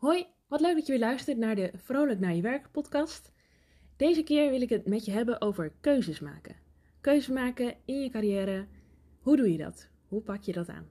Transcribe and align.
Hoi, 0.00 0.26
wat 0.48 0.60
leuk 0.60 0.74
dat 0.74 0.86
je 0.86 0.92
weer 0.92 1.00
luistert 1.00 1.38
naar 1.38 1.54
de 1.54 1.70
Vrolijk 1.76 2.20
naar 2.20 2.34
je 2.34 2.42
werk 2.42 2.70
podcast. 2.70 3.32
Deze 3.96 4.22
keer 4.22 4.50
wil 4.50 4.60
ik 4.60 4.68
het 4.68 4.86
met 4.86 5.04
je 5.04 5.10
hebben 5.10 5.40
over 5.40 5.72
keuzes 5.80 6.20
maken. 6.20 6.56
Keuzes 7.00 7.34
maken 7.34 7.74
in 7.84 8.02
je 8.02 8.10
carrière. 8.10 8.66
Hoe 9.20 9.36
doe 9.36 9.52
je 9.52 9.58
dat? 9.58 9.88
Hoe 10.08 10.20
pak 10.20 10.42
je 10.42 10.52
dat 10.52 10.68
aan? 10.68 10.90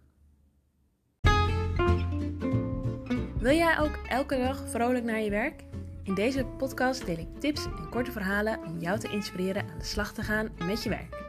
Wil 3.39 3.55
jij 3.55 3.79
ook 3.79 4.00
elke 4.07 4.38
dag 4.38 4.70
vrolijk 4.70 5.04
naar 5.04 5.21
je 5.21 5.30
werk? 5.30 5.64
In 6.04 6.14
deze 6.14 6.46
podcast 6.46 7.05
deel 7.05 7.18
ik 7.18 7.39
tips 7.39 7.66
en 7.66 7.89
korte 7.89 8.12
verhalen 8.12 8.64
om 8.64 8.80
jou 8.80 9.00
te 9.00 9.10
inspireren 9.10 9.70
aan 9.70 9.80
de 9.80 9.86
slag 9.86 10.14
te 10.14 10.21
gaan 10.21 10.50
met 10.66 10.84
je 10.84 10.89
werk. 10.89 11.29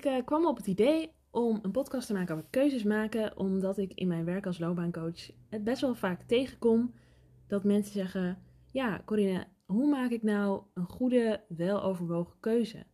Ik 0.00 0.06
uh, 0.06 0.24
kwam 0.24 0.46
op 0.46 0.56
het 0.56 0.66
idee 0.66 1.12
om 1.30 1.58
een 1.62 1.70
podcast 1.70 2.06
te 2.06 2.12
maken 2.12 2.34
over 2.34 2.46
keuzes 2.50 2.82
maken, 2.82 3.36
omdat 3.36 3.78
ik 3.78 3.92
in 3.94 4.08
mijn 4.08 4.24
werk 4.24 4.46
als 4.46 4.58
loopbaancoach 4.58 5.30
het 5.48 5.64
best 5.64 5.80
wel 5.80 5.94
vaak 5.94 6.22
tegenkom 6.22 6.94
dat 7.46 7.64
mensen 7.64 7.92
zeggen: 7.92 8.42
Ja, 8.66 9.02
Corinne, 9.04 9.46
hoe 9.66 9.88
maak 9.88 10.10
ik 10.10 10.22
nou 10.22 10.62
een 10.74 10.84
goede, 10.84 11.44
weloverwogen 11.48 12.40
keuze? 12.40 12.86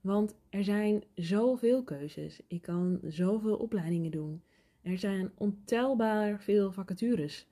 Want 0.00 0.36
er 0.50 0.64
zijn 0.64 1.04
zoveel 1.14 1.84
keuzes. 1.84 2.40
Ik 2.48 2.62
kan 2.62 2.98
zoveel 3.02 3.56
opleidingen 3.56 4.10
doen. 4.10 4.42
Er 4.82 4.98
zijn 4.98 5.32
ontelbaar 5.34 6.40
veel 6.40 6.72
vacatures 6.72 7.48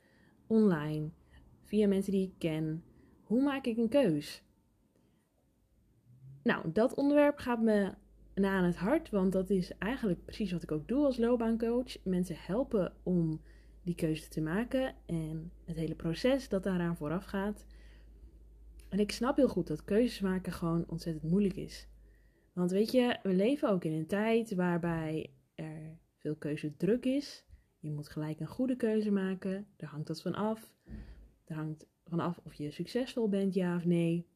online, 0.47 1.11
via 1.65 1.89
mensen 1.89 2.13
die 2.13 2.27
ik 2.27 2.35
ken. 2.39 2.85
Hoe 3.25 3.43
maak 3.43 3.67
ik 3.67 3.77
een 3.77 3.89
keus? 3.89 4.43
Nou, 6.43 6.73
dat 6.73 6.95
onderwerp 6.95 7.39
gaat 7.39 7.63
me 7.63 7.95
na 8.41 8.59
aan 8.59 8.65
het 8.65 8.77
hart, 8.77 9.11
want 9.11 9.33
dat 9.33 9.51
is 9.51 9.73
eigenlijk 9.79 10.25
precies 10.25 10.53
wat 10.53 10.63
ik 10.63 10.73
ook 10.73 10.89
doe 10.89 11.05
als 11.05 11.19
loopbaancoach. 11.19 12.05
Mensen 12.05 12.37
helpen 12.39 12.93
om 13.03 13.41
die 13.83 13.95
keuze 13.95 14.29
te 14.29 14.41
maken 14.41 14.95
en 15.07 15.53
het 15.65 15.77
hele 15.77 15.95
proces 15.95 16.49
dat 16.49 16.63
daaraan 16.63 16.97
vooraf 16.97 17.25
gaat. 17.25 17.67
En 18.89 18.99
ik 18.99 19.13
snap 19.13 19.37
heel 19.37 19.49
goed 19.49 19.67
dat 19.67 19.85
keuzes 19.85 20.21
maken 20.21 20.53
gewoon 20.53 20.85
ontzettend 20.89 21.31
moeilijk 21.31 21.57
is. 21.57 21.89
Want 22.53 22.71
weet 22.71 22.93
je, 22.93 23.19
we 23.23 23.35
leven 23.35 23.71
ook 23.71 23.85
in 23.85 23.93
een 23.93 24.07
tijd 24.07 24.55
waarbij 24.55 25.31
er 25.55 25.99
veel 26.17 26.37
keuzedruk 26.37 27.05
is. 27.05 27.45
Je 27.79 27.93
moet 27.93 28.09
gelijk 28.09 28.41
een 28.41 28.47
goede 28.47 28.77
keuze 28.77 29.11
maken. 29.11 29.67
Daar 29.77 29.91
hangt 29.91 30.07
dat 30.07 30.23
van 30.23 30.35
af. 30.35 30.75
Er 31.45 31.57
hangt 31.57 31.87
van 32.05 32.21
af 32.21 32.41
of 32.45 32.55
je 32.55 32.71
succesvol 32.71 33.29
bent, 33.29 33.55
ja 33.55 33.77
of 33.77 33.85
nee. 33.85 34.27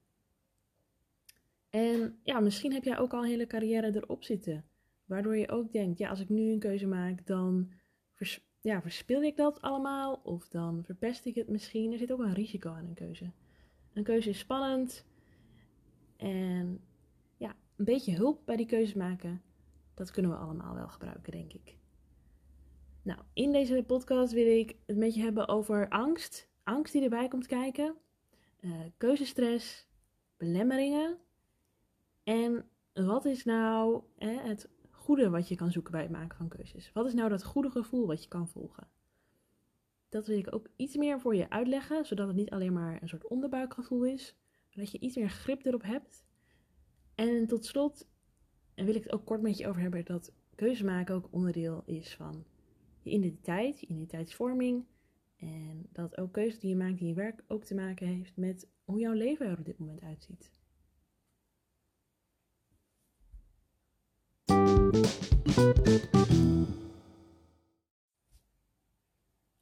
En 1.71 2.19
ja, 2.23 2.41
misschien 2.41 2.73
heb 2.73 2.85
jij 2.85 2.99
ook 2.99 3.13
al 3.13 3.23
een 3.23 3.29
hele 3.29 3.47
carrière 3.47 3.95
erop 3.95 4.25
zitten. 4.25 4.65
Waardoor 5.05 5.37
je 5.37 5.49
ook 5.49 5.73
denkt, 5.73 5.99
ja, 5.99 6.09
als 6.09 6.21
ik 6.21 6.29
nu 6.29 6.53
een 6.53 6.59
keuze 6.59 6.87
maak, 6.87 7.27
dan 7.27 7.73
ja, 8.61 8.83
verspil 8.83 9.23
ik 9.23 9.37
dat 9.37 9.61
allemaal. 9.61 10.21
Of 10.23 10.49
dan 10.49 10.85
verpest 10.85 11.25
ik 11.25 11.35
het 11.35 11.49
misschien. 11.49 11.93
Er 11.93 11.99
zit 11.99 12.13
ook 12.13 12.19
een 12.19 12.35
risico 12.35 12.71
aan 12.71 12.85
een 12.85 12.95
keuze. 12.95 13.33
Een 13.93 14.03
keuze 14.03 14.29
is 14.29 14.39
spannend. 14.39 15.05
En 16.17 16.81
ja, 17.37 17.57
een 17.77 17.85
beetje 17.85 18.15
hulp 18.15 18.43
bij 18.45 18.57
die 18.57 18.67
keuze 18.67 18.99
maken, 18.99 19.43
dat 19.95 20.11
kunnen 20.11 20.31
we 20.31 20.37
allemaal 20.37 20.75
wel 20.75 20.89
gebruiken, 20.89 21.33
denk 21.33 21.53
ik. 21.53 21.77
Nou, 23.03 23.21
in 23.33 23.53
deze 23.53 23.85
podcast 23.87 24.33
wil 24.33 24.47
ik 24.47 24.77
het 24.87 24.97
met 24.97 25.15
je 25.15 25.21
hebben 25.21 25.49
over 25.49 25.89
angst. 25.89 26.49
Angst 26.63 26.93
die 26.93 27.03
erbij 27.03 27.29
komt 27.29 27.47
kijken. 27.47 27.97
Uh, 28.61 28.81
keuzestress. 28.97 29.89
Belemmeringen 30.37 31.19
en 32.31 32.65
wat 32.93 33.25
is 33.25 33.45
nou 33.45 34.03
hè, 34.17 34.33
het 34.33 34.69
goede 34.91 35.31
wat 35.31 35.49
je 35.49 35.55
kan 35.55 35.71
zoeken 35.71 35.93
bij 35.93 36.03
het 36.03 36.11
maken 36.11 36.37
van 36.37 36.49
keuzes? 36.49 36.93
Wat 36.93 37.07
is 37.07 37.15
nou 37.15 37.29
dat 37.29 37.45
goede 37.45 37.71
gevoel 37.71 38.07
wat 38.07 38.23
je 38.23 38.29
kan 38.29 38.49
volgen? 38.49 38.89
Dat 40.09 40.27
wil 40.27 40.39
ik 40.39 40.55
ook 40.55 40.69
iets 40.77 40.97
meer 40.97 41.21
voor 41.21 41.35
je 41.35 41.51
uitleggen, 41.51 42.07
zodat 42.07 42.27
het 42.27 42.37
niet 42.37 42.51
alleen 42.51 42.73
maar 42.73 43.03
een 43.03 43.09
soort 43.09 43.29
onderbuikgevoel 43.29 44.05
is, 44.05 44.37
maar 44.69 44.85
dat 44.85 44.93
je 44.93 44.99
iets 44.99 45.17
meer 45.17 45.29
grip 45.29 45.65
erop 45.65 45.83
hebt. 45.83 46.25
En 47.15 47.47
tot 47.47 47.65
slot 47.65 48.09
wil 48.75 48.95
ik 48.95 49.03
het 49.03 49.13
ook 49.13 49.25
kort 49.27 49.43
met 49.43 49.59
je 49.59 49.69
over 49.69 49.81
hebben 49.81 50.05
dat 50.05 50.33
keuze 50.55 50.85
maken 50.85 51.15
ook 51.15 51.29
onderdeel 51.31 51.83
is 51.87 52.15
van 52.15 52.45
je 53.03 53.11
identiteit, 53.11 53.81
je 53.81 53.87
identiteitsvorming. 53.87 54.85
En 55.37 55.87
dat 55.93 56.19
ook 56.19 56.33
keuzes 56.33 56.61
die 56.61 56.71
je 56.71 56.77
maakt 56.77 57.01
in 57.01 57.07
je 57.07 57.15
werk 57.15 57.45
ook 57.47 57.65
te 57.65 57.75
maken 57.75 58.07
heeft 58.07 58.37
met 58.37 58.69
hoe 58.85 59.01
jouw 59.01 59.13
leven 59.13 59.47
er 59.47 59.59
op 59.59 59.65
dit 59.65 59.79
moment 59.79 60.03
uitziet. 60.03 60.60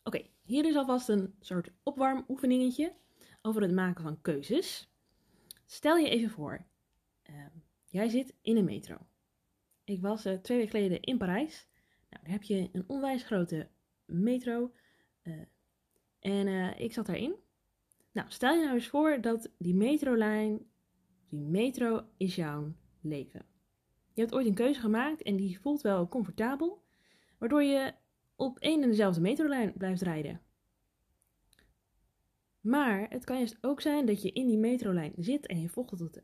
Oké, 0.02 0.26
hier 0.42 0.64
is 0.64 0.76
alvast 0.76 1.08
een 1.08 1.34
soort 1.40 1.70
opwarmoefeningetje 1.82 2.94
over 3.42 3.62
het 3.62 3.72
maken 3.72 4.02
van 4.02 4.20
keuzes. 4.20 4.92
Stel 5.66 5.96
je 5.96 6.08
even 6.08 6.30
voor, 6.30 6.66
ehm, 7.22 7.50
jij 7.86 8.08
zit 8.08 8.34
in 8.42 8.56
een 8.56 8.64
metro. 8.64 8.96
Ik 9.84 10.00
was 10.00 10.26
uh, 10.26 10.32
twee 10.32 10.58
weken 10.58 10.72
geleden 10.72 11.02
in 11.02 11.18
Parijs. 11.18 11.66
Nou, 12.10 12.22
daar 12.22 12.32
heb 12.32 12.42
je 12.42 12.68
een 12.72 12.84
onwijs 12.86 13.22
grote 13.22 13.68
metro. 14.04 14.72
Uh, 15.22 15.34
en 16.18 16.46
uh, 16.46 16.80
ik 16.80 16.92
zat 16.92 17.06
daarin. 17.06 17.34
Nou, 18.12 18.30
stel 18.30 18.54
je 18.54 18.62
nou 18.62 18.74
eens 18.74 18.88
voor 18.88 19.20
dat 19.20 19.50
die 19.58 19.74
metrolijn, 19.74 20.70
die 21.28 21.44
metro 21.44 22.04
is 22.16 22.34
jouw 22.34 22.74
leven. 23.00 23.46
Je 24.18 24.24
hebt 24.24 24.36
ooit 24.36 24.46
een 24.46 24.54
keuze 24.54 24.80
gemaakt 24.80 25.22
en 25.22 25.36
die 25.36 25.60
voelt 25.60 25.80
wel 25.80 26.08
comfortabel, 26.08 26.82
waardoor 27.38 27.62
je 27.62 27.94
op 28.36 28.58
één 28.58 28.82
en 28.82 28.88
dezelfde 28.88 29.20
metrolijn 29.20 29.72
blijft 29.72 30.02
rijden. 30.02 30.40
Maar 32.60 33.10
het 33.10 33.24
kan 33.24 33.36
juist 33.36 33.58
ook 33.60 33.80
zijn 33.80 34.06
dat 34.06 34.22
je 34.22 34.32
in 34.32 34.46
die 34.46 34.58
metrolijn 34.58 35.12
zit 35.16 35.46
en 35.46 35.60
je 35.60 35.68
volgt 35.68 35.96
tot 35.96 36.14
de, 36.14 36.22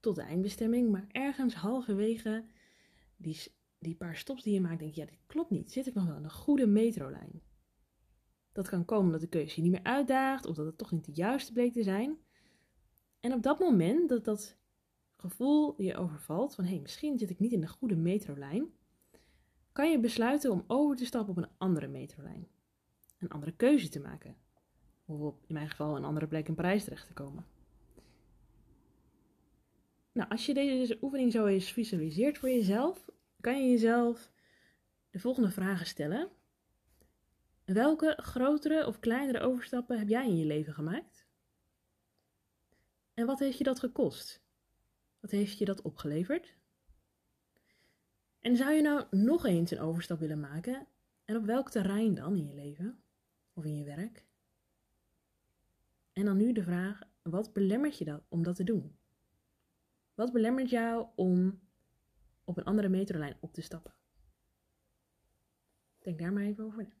tot 0.00 0.16
de 0.16 0.22
eindbestemming, 0.22 0.90
maar 0.90 1.06
ergens 1.08 1.54
halverwege 1.54 2.44
die, 3.16 3.40
die 3.78 3.94
paar 3.94 4.16
stops 4.16 4.42
die 4.42 4.54
je 4.54 4.60
maakt, 4.60 4.78
denk 4.78 4.94
je, 4.94 5.00
ja, 5.00 5.06
dit 5.06 5.26
klopt 5.26 5.50
niet. 5.50 5.72
Zit 5.72 5.86
ik 5.86 5.94
nog 5.94 6.06
wel 6.06 6.16
in 6.16 6.24
een 6.24 6.30
goede 6.30 6.66
metrolijn? 6.66 7.42
Dat 8.52 8.68
kan 8.68 8.84
komen 8.84 9.04
omdat 9.04 9.20
de 9.20 9.28
keuze 9.28 9.56
je 9.56 9.62
niet 9.62 9.72
meer 9.72 9.82
uitdaagt 9.82 10.46
of 10.46 10.56
dat 10.56 10.66
het 10.66 10.78
toch 10.78 10.92
niet 10.92 11.04
de 11.04 11.12
juiste 11.12 11.52
bleek 11.52 11.72
te 11.72 11.82
zijn. 11.82 12.18
En 13.20 13.32
op 13.32 13.42
dat 13.42 13.58
moment 13.58 14.08
dat 14.08 14.24
dat 14.24 14.59
gevoel 15.20 15.82
je 15.82 15.96
overvalt 15.96 16.54
van 16.54 16.64
hé, 16.64 16.70
hey, 16.70 16.80
misschien 16.80 17.18
zit 17.18 17.30
ik 17.30 17.38
niet 17.38 17.52
in 17.52 17.60
de 17.60 17.68
goede 17.68 17.96
metrolijn, 17.96 18.72
kan 19.72 19.90
je 19.90 20.00
besluiten 20.00 20.50
om 20.50 20.64
over 20.66 20.96
te 20.96 21.04
stappen 21.04 21.30
op 21.30 21.36
een 21.36 21.50
andere 21.58 21.88
metrolijn. 21.88 22.48
Een 23.18 23.28
andere 23.28 23.52
keuze 23.52 23.88
te 23.88 24.00
maken. 24.00 24.36
Of 25.04 25.34
in 25.46 25.54
mijn 25.54 25.70
geval, 25.70 25.96
een 25.96 26.04
andere 26.04 26.26
plek 26.26 26.48
in 26.48 26.54
Parijs 26.54 26.84
terecht 26.84 27.06
te 27.06 27.12
komen. 27.12 27.46
Nou, 30.12 30.28
als 30.28 30.46
je 30.46 30.54
deze 30.54 30.98
oefening 31.00 31.32
zo 31.32 31.46
eens 31.46 31.72
visualiseert 31.72 32.38
voor 32.38 32.48
jezelf, 32.48 33.08
kan 33.40 33.62
je 33.62 33.70
jezelf 33.70 34.32
de 35.10 35.18
volgende 35.18 35.50
vragen 35.50 35.86
stellen. 35.86 36.28
Welke 37.64 38.18
grotere 38.22 38.86
of 38.86 38.98
kleinere 38.98 39.40
overstappen 39.40 39.98
heb 39.98 40.08
jij 40.08 40.26
in 40.26 40.36
je 40.36 40.44
leven 40.44 40.74
gemaakt? 40.74 41.26
En 43.14 43.26
wat 43.26 43.38
heeft 43.38 43.58
je 43.58 43.64
dat 43.64 43.78
gekost? 43.78 44.42
Wat 45.20 45.30
heeft 45.30 45.58
je 45.58 45.64
dat 45.64 45.82
opgeleverd? 45.82 46.54
En 48.40 48.56
zou 48.56 48.72
je 48.72 48.82
nou 48.82 49.04
nog 49.10 49.46
eens 49.46 49.70
een 49.70 49.80
overstap 49.80 50.18
willen 50.18 50.40
maken? 50.40 50.86
En 51.24 51.36
op 51.36 51.44
welk 51.44 51.70
terrein 51.70 52.14
dan 52.14 52.36
in 52.36 52.46
je 52.46 52.54
leven 52.54 53.02
of 53.52 53.64
in 53.64 53.76
je 53.76 53.84
werk? 53.84 54.24
En 56.12 56.24
dan 56.24 56.36
nu 56.36 56.52
de 56.52 56.62
vraag: 56.62 57.02
wat 57.22 57.52
belemmert 57.52 57.98
je 57.98 58.04
dat 58.04 58.22
om 58.28 58.42
dat 58.42 58.56
te 58.56 58.64
doen? 58.64 58.96
Wat 60.14 60.32
belemmert 60.32 60.70
jou 60.70 61.06
om 61.14 61.60
op 62.44 62.56
een 62.56 62.64
andere 62.64 62.88
metrolijn 62.88 63.36
op 63.40 63.52
te 63.52 63.60
stappen? 63.60 63.94
Denk 65.98 66.18
daar 66.18 66.32
maar 66.32 66.44
even 66.44 66.64
over 66.64 66.82
na. 66.82 66.98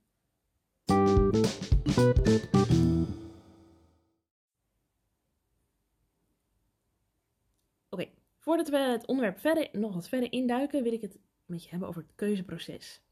Voordat 8.40 8.68
we 8.68 8.76
het 8.76 9.06
onderwerp 9.06 9.38
verder, 9.38 9.68
nog 9.72 9.94
wat 9.94 10.08
verder 10.08 10.32
induiken, 10.32 10.82
wil 10.82 10.92
ik 10.92 11.00
het 11.00 11.18
met 11.46 11.62
je 11.64 11.70
hebben 11.70 11.88
over 11.88 12.02
het 12.02 12.14
keuzeproces. 12.14 13.02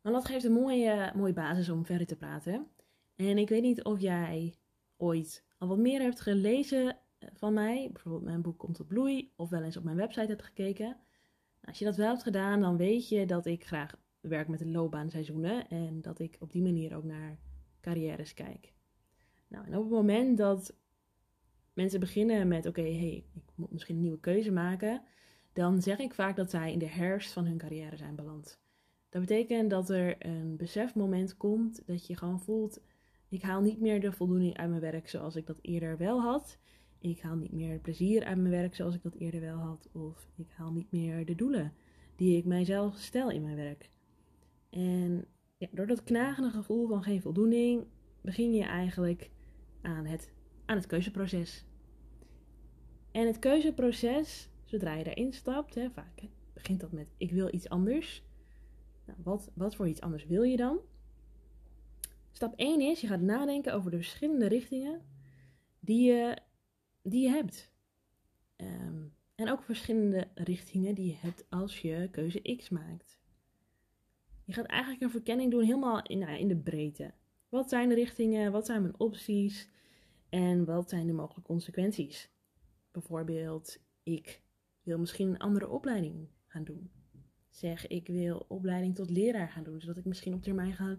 Want 0.00 0.14
dat 0.14 0.24
geeft 0.24 0.44
een 0.44 0.52
mooie, 0.52 1.12
mooie 1.14 1.32
basis 1.32 1.68
om 1.68 1.84
verder 1.84 2.06
te 2.06 2.16
praten. 2.16 2.66
En 3.16 3.38
ik 3.38 3.48
weet 3.48 3.62
niet 3.62 3.84
of 3.84 4.00
jij 4.00 4.54
ooit 4.96 5.44
al 5.58 5.68
wat 5.68 5.78
meer 5.78 6.00
hebt 6.00 6.20
gelezen 6.20 6.98
eh, 7.18 7.28
van 7.34 7.52
mij, 7.52 7.90
bijvoorbeeld 7.92 8.24
mijn 8.24 8.42
boek 8.42 8.58
Komt 8.58 8.74
tot 8.74 8.88
Bloei, 8.88 9.32
of 9.36 9.50
wel 9.50 9.62
eens 9.62 9.76
op 9.76 9.84
mijn 9.84 9.96
website 9.96 10.26
hebt 10.26 10.42
gekeken. 10.42 10.96
Als 11.64 11.78
je 11.78 11.84
dat 11.84 11.96
wel 11.96 12.08
hebt 12.08 12.22
gedaan, 12.22 12.60
dan 12.60 12.76
weet 12.76 13.08
je 13.08 13.26
dat 13.26 13.46
ik 13.46 13.66
graag 13.66 13.96
werk 14.20 14.48
met 14.48 14.58
de 14.58 14.66
loopbaanseizoenen 14.66 15.68
en 15.68 16.02
dat 16.02 16.18
ik 16.18 16.36
op 16.40 16.52
die 16.52 16.62
manier 16.62 16.96
ook 16.96 17.04
naar 17.04 17.38
carrières 17.80 18.34
kijk. 18.34 18.72
Nou, 19.48 19.66
en 19.66 19.76
op 19.76 19.82
het 19.82 19.92
moment 19.92 20.38
dat 20.38 20.74
mensen 21.72 22.00
beginnen 22.00 22.48
met: 22.48 22.66
oké, 22.66 22.80
hey, 22.80 23.24
ik 23.34 23.42
moet 23.54 23.72
misschien 23.72 23.94
een 23.94 24.02
nieuwe 24.02 24.20
keuze 24.20 24.52
maken, 24.52 25.02
dan 25.52 25.82
zeg 25.82 25.98
ik 25.98 26.14
vaak 26.14 26.36
dat 26.36 26.50
zij 26.50 26.72
in 26.72 26.78
de 26.78 26.88
herfst 26.88 27.32
van 27.32 27.44
hun 27.44 27.58
carrière 27.58 27.96
zijn 27.96 28.14
beland. 28.14 28.60
Dat 29.08 29.20
betekent 29.20 29.70
dat 29.70 29.90
er 29.90 30.26
een 30.26 30.56
besefmoment 30.56 31.36
komt 31.36 31.82
dat 31.86 32.06
je 32.06 32.16
gewoon 32.16 32.40
voelt: 32.40 32.80
ik 33.28 33.42
haal 33.42 33.60
niet 33.60 33.80
meer 33.80 34.00
de 34.00 34.12
voldoening 34.12 34.56
uit 34.56 34.68
mijn 34.68 34.80
werk 34.80 35.08
zoals 35.08 35.36
ik 35.36 35.46
dat 35.46 35.58
eerder 35.60 35.96
wel 35.96 36.20
had. 36.20 36.58
Ik 36.98 37.20
haal 37.20 37.36
niet 37.36 37.52
meer 37.52 37.78
plezier 37.78 38.24
uit 38.24 38.36
mijn 38.36 38.50
werk 38.50 38.74
zoals 38.74 38.94
ik 38.94 39.02
dat 39.02 39.14
eerder 39.14 39.40
wel 39.40 39.56
had. 39.56 39.88
Of 39.92 40.30
ik 40.36 40.48
haal 40.50 40.72
niet 40.72 40.92
meer 40.92 41.24
de 41.24 41.34
doelen 41.34 41.72
die 42.16 42.36
ik 42.36 42.44
mijzelf 42.44 42.96
stel 42.98 43.30
in 43.30 43.42
mijn 43.42 43.56
werk. 43.56 43.90
En 44.70 45.24
ja, 45.56 45.68
door 45.70 45.86
dat 45.86 46.02
knagende 46.02 46.50
gevoel 46.50 46.88
van 46.88 47.02
geen 47.02 47.22
voldoening 47.22 47.86
begin 48.20 48.54
je 48.54 48.64
eigenlijk 48.64 49.30
aan 49.82 50.04
het, 50.04 50.32
aan 50.64 50.76
het 50.76 50.86
keuzeproces. 50.86 51.64
En 53.10 53.26
het 53.26 53.38
keuzeproces, 53.38 54.48
zodra 54.64 54.94
je 54.94 55.04
daarin 55.04 55.32
stapt, 55.32 55.74
hè, 55.74 55.90
vaak 55.90 56.22
begint 56.52 56.80
dat 56.80 56.92
met 56.92 57.12
ik 57.16 57.30
wil 57.30 57.54
iets 57.54 57.68
anders. 57.68 58.22
Nou, 59.06 59.18
wat, 59.22 59.50
wat 59.54 59.74
voor 59.74 59.88
iets 59.88 60.00
anders 60.00 60.26
wil 60.26 60.42
je 60.42 60.56
dan? 60.56 60.80
Stap 62.32 62.54
1 62.56 62.80
is, 62.80 63.00
je 63.00 63.06
gaat 63.06 63.20
nadenken 63.20 63.74
over 63.74 63.90
de 63.90 63.96
verschillende 63.96 64.48
richtingen 64.48 65.02
die 65.80 66.12
je, 66.12 66.36
die 67.02 67.22
je 67.22 67.28
hebt. 67.28 67.72
Ehm, 68.56 69.02
en 69.34 69.50
ook 69.50 69.62
verschillende 69.62 70.28
richtingen 70.34 70.94
die 70.94 71.06
je 71.06 71.16
hebt 71.16 71.44
als 71.50 71.80
je 71.80 72.08
keuze 72.10 72.56
X 72.56 72.68
maakt. 72.68 73.20
Je 74.44 74.52
gaat 74.52 74.66
eigenlijk 74.66 75.02
een 75.02 75.10
verkenning 75.10 75.50
doen 75.50 75.62
helemaal 75.62 76.02
in, 76.02 76.18
nou, 76.18 76.38
in 76.38 76.48
de 76.48 76.56
breedte. 76.56 77.14
Wat 77.48 77.68
zijn 77.68 77.88
de 77.88 77.94
richtingen? 77.94 78.52
Wat 78.52 78.66
zijn 78.66 78.82
mijn 78.82 79.00
opties? 79.00 79.68
En 80.32 80.64
wat 80.64 80.88
zijn 80.88 81.06
de 81.06 81.12
mogelijke 81.12 81.42
consequenties? 81.42 82.30
Bijvoorbeeld, 82.90 83.78
ik 84.02 84.42
wil 84.82 84.98
misschien 84.98 85.28
een 85.28 85.38
andere 85.38 85.68
opleiding 85.68 86.28
gaan 86.46 86.64
doen. 86.64 86.90
Zeg, 87.48 87.86
ik 87.86 88.06
wil 88.06 88.44
opleiding 88.48 88.94
tot 88.94 89.10
leraar 89.10 89.48
gaan 89.48 89.62
doen, 89.62 89.80
zodat 89.80 89.96
ik 89.96 90.04
misschien 90.04 90.34
op 90.34 90.42
termijn 90.42 90.74
ga 90.74 90.98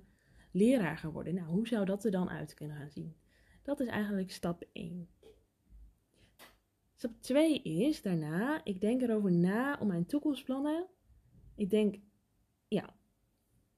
leraar 0.52 0.98
gaan 0.98 1.12
worden. 1.12 1.34
Nou, 1.34 1.48
hoe 1.48 1.68
zou 1.68 1.86
dat 1.86 2.06
er 2.06 2.12
dan 2.12 2.30
uit 2.30 2.54
kunnen 2.54 2.78
gaan 2.78 2.90
zien? 2.90 3.16
Dat 3.64 3.80
is 3.80 3.88
eigenlijk 3.88 4.32
stap 4.32 4.64
1. 4.72 5.10
Stap 6.96 7.22
2 7.22 7.62
is 7.62 8.02
daarna, 8.02 8.64
ik 8.64 8.82
denk 8.82 9.02
erover 9.02 9.32
na 9.32 9.78
om 9.80 9.88
mijn 9.88 10.06
toekomstplannen. 10.06 10.88
Ik 11.56 11.70
denk, 11.70 11.96
ja, 12.68 12.96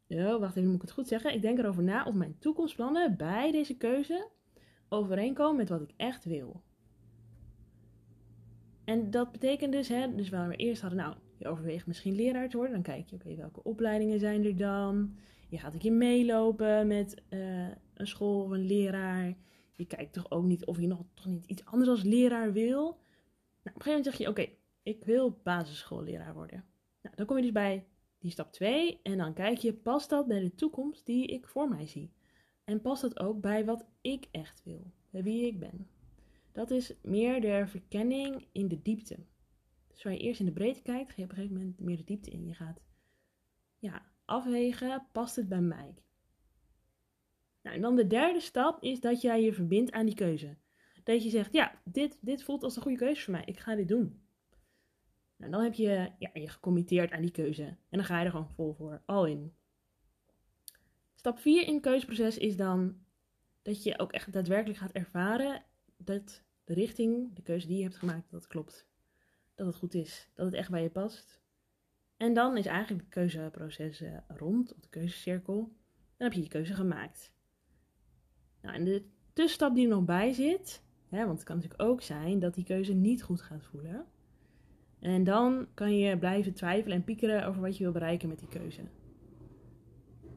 oh, 0.08 0.40
wacht 0.40 0.56
even, 0.56 0.66
moet 0.66 0.76
ik 0.76 0.82
het 0.82 0.92
goed 0.92 1.08
zeggen? 1.08 1.34
Ik 1.34 1.42
denk 1.42 1.58
erover 1.58 1.84
na 1.84 2.06
of 2.06 2.14
mijn 2.14 2.40
toekomstplannen 2.40 3.18
bij 3.18 3.52
deze 3.52 3.78
keuze 3.78 4.34
overeenkomen 4.90 5.56
met 5.56 5.70
wat 5.70 5.82
ik 5.82 5.94
echt 5.96 6.26
wil. 6.26 6.62
En 8.84 9.12
dat 9.12 9.32
betekent 9.32 9.72
dus, 9.72 9.88
hè, 9.88 10.16
dus 10.16 10.30
waar 10.30 10.50
we 10.50 10.56
eerst 10.56 10.82
hadden, 10.82 11.00
nou, 11.00 11.16
je 11.38 11.48
overweegt 11.48 11.88
misschien 11.88 12.16
leraar 12.16 12.50
te 12.50 12.58
worden. 12.58 12.74
Dan 12.74 12.84
kijk 12.84 13.10
je, 13.10 13.16
oké, 13.16 13.36
welke 13.36 13.64
opleidingen 13.64 14.20
zijn 14.20 14.46
er 14.46 14.58
dan? 14.58 15.16
Je 15.50 15.58
gaat 15.58 15.74
een 15.74 15.80
keer 15.80 15.94
meelopen 15.94 16.88
met 16.88 17.22
uh, 17.30 17.68
een 17.94 18.08
school 18.08 18.44
of 18.44 18.50
een 18.50 18.66
leraar. 18.66 19.38
Je 19.72 19.86
kijkt 19.86 20.14
toch 20.14 20.32
ook 20.32 20.44
niet 20.44 20.66
of 20.66 20.80
je 20.80 20.88
nog 20.88 21.04
toch 21.14 21.26
niet 21.26 21.46
iets 21.46 21.66
anders 21.66 21.90
als 21.90 22.04
leraar 22.04 22.54
wil. 22.54 22.82
Nou, 22.82 23.76
op 23.76 23.76
een 23.76 23.82
gegeven 23.82 23.92
moment 23.92 24.06
zeg 24.06 24.18
je, 24.18 24.30
oké, 24.30 24.48
ik 24.84 25.04
wil 25.04 25.40
basisschoolleraar 25.44 26.34
worden. 26.34 26.66
Nou, 27.02 27.16
dan 27.16 27.26
kom 27.26 27.36
je 27.36 27.42
dus 27.42 27.52
bij 27.52 27.86
die 28.20 28.32
stap 28.32 28.52
2 28.52 29.00
en 29.04 29.18
dan 29.18 29.34
kijk 29.34 29.58
je, 29.58 29.74
past 29.74 30.10
dat 30.10 30.28
bij 30.28 30.40
de 30.40 30.56
toekomst 30.56 31.06
die 31.06 31.28
ik 31.28 31.48
voor 31.48 31.70
mij 31.70 31.88
zie? 31.88 32.12
En 32.66 32.82
past 32.82 33.02
dat 33.02 33.20
ook 33.20 33.42
bij 33.42 33.66
wat 33.66 33.86
ik 34.02 34.28
echt 34.32 34.64
wil, 34.64 34.92
bij 35.10 35.24
wie 35.24 35.46
ik 35.46 35.60
ben? 35.60 35.88
Dat 36.52 36.72
is 36.72 36.94
meer 37.02 37.42
de 37.42 37.68
verkenning 37.68 38.48
in 38.52 38.68
de 38.68 38.82
diepte. 38.82 39.18
Dus 39.88 40.04
waar 40.04 40.14
je 40.14 40.20
eerst 40.20 40.40
in 40.40 40.46
de 40.46 40.52
breedte 40.52 40.82
kijkt, 40.82 41.10
ga 41.10 41.16
je 41.18 41.24
op 41.24 41.30
een 41.30 41.36
gegeven 41.36 41.58
moment 41.58 41.80
meer 41.80 41.98
de 41.98 42.04
diepte 42.04 42.30
in. 42.30 42.48
Je 42.48 42.54
gaat 42.54 42.82
ja, 43.80 44.06
afwegen, 44.26 45.08
past 45.12 45.36
het 45.36 45.50
bij 45.50 45.62
mij? 45.62 45.94
Nou, 47.62 47.76
en 47.76 47.82
dan 47.82 47.96
de 47.96 48.08
derde 48.08 48.40
stap 48.40 48.84
is 48.84 49.00
dat 49.00 49.22
jij 49.22 49.42
je 49.42 49.54
verbindt 49.54 49.92
aan 49.92 50.06
die 50.06 50.16
keuze. 50.16 50.58
Dat 51.04 51.24
je 51.24 51.30
zegt, 51.30 51.54
ja, 51.54 51.82
dit, 51.84 52.18
dit 52.22 52.44
voelt 52.44 52.64
als 52.64 52.76
een 52.76 52.82
goede 52.82 52.98
keuze 52.98 53.22
voor 53.22 53.34
mij. 53.34 53.44
Ik 53.46 53.60
ga 53.60 53.76
dit 53.76 53.88
doen. 53.88 54.22
Nou, 55.38 55.52
dan 55.52 55.62
heb 55.62 55.74
je 55.74 56.12
ja, 56.20 56.30
je 56.34 56.50
gecommitteerd 56.50 57.12
aan 57.12 57.22
die 57.22 57.32
keuze. 57.32 57.64
En 57.64 57.78
dan 57.90 58.04
ga 58.04 58.20
je 58.20 58.26
er 58.26 58.32
gewoon 58.32 58.50
vol 58.50 58.74
voor, 58.74 59.02
al 59.06 59.26
in. 59.26 59.54
Stap 61.26 61.40
4 61.40 61.68
in 61.68 61.74
het 61.74 61.82
keuzeproces 61.82 62.38
is 62.38 62.58
dan 62.58 62.96
dat 63.62 63.84
je 63.84 64.00
ook 64.00 64.12
echt 64.12 64.34
daadwerkelijk 64.34 64.80
gaat 64.80 64.92
ervaren 64.92 65.64
dat 65.98 66.44
de 66.64 66.74
richting, 66.74 67.36
de 67.36 67.42
keuze 67.42 67.68
die 67.68 67.78
je 67.78 67.84
hebt 67.84 67.96
gemaakt, 67.96 68.32
dat 68.32 68.48
klopt. 68.48 68.88
Dat 69.56 69.68
het 69.68 69.76
goed 69.76 69.94
is, 69.94 70.30
dat 70.34 70.46
het 70.46 70.56
echt 70.56 70.70
bij 70.70 70.82
je 70.82 70.90
past. 70.90 71.42
En 72.18 72.34
dan 72.34 72.58
is 72.58 72.66
eigenlijk 72.66 73.04
het 73.04 73.14
keuzeproces 73.14 74.02
eh, 74.02 74.18
rond, 74.28 74.74
of 74.74 74.80
de 74.80 74.90
keuzecirkel. 74.90 75.56
Dan 76.18 76.28
heb 76.28 76.34
je 76.34 76.42
je 76.42 76.48
keuze 76.48 76.74
gemaakt. 76.74 77.34
Nou, 78.62 78.76
en 78.76 78.84
de 78.84 79.06
tussenstap 79.34 79.76
die 79.76 79.84
er 79.84 79.96
nog 79.96 80.06
bij 80.06 80.34
zit, 80.34 80.82
hè, 81.10 81.26
want 81.26 81.38
het 81.38 81.48
kan 81.48 81.56
natuurlijk 81.56 81.84
ook 81.90 82.02
zijn 82.02 82.40
dat 82.40 82.54
die 82.54 82.64
keuze 82.64 82.94
niet 82.94 83.24
goed 83.24 83.42
gaat 83.42 83.64
voelen. 83.64 84.06
En 85.00 85.24
dan 85.24 85.68
kan 85.74 85.98
je 85.98 86.18
blijven 86.18 86.54
twijfelen 86.54 86.98
en 86.98 87.04
piekeren 87.04 87.46
over 87.46 87.62
wat 87.62 87.78
je 87.78 87.84
wil 87.84 87.94
bereiken 87.94 88.30
met 88.30 88.40
die 88.40 88.50
keuze. 88.50 88.82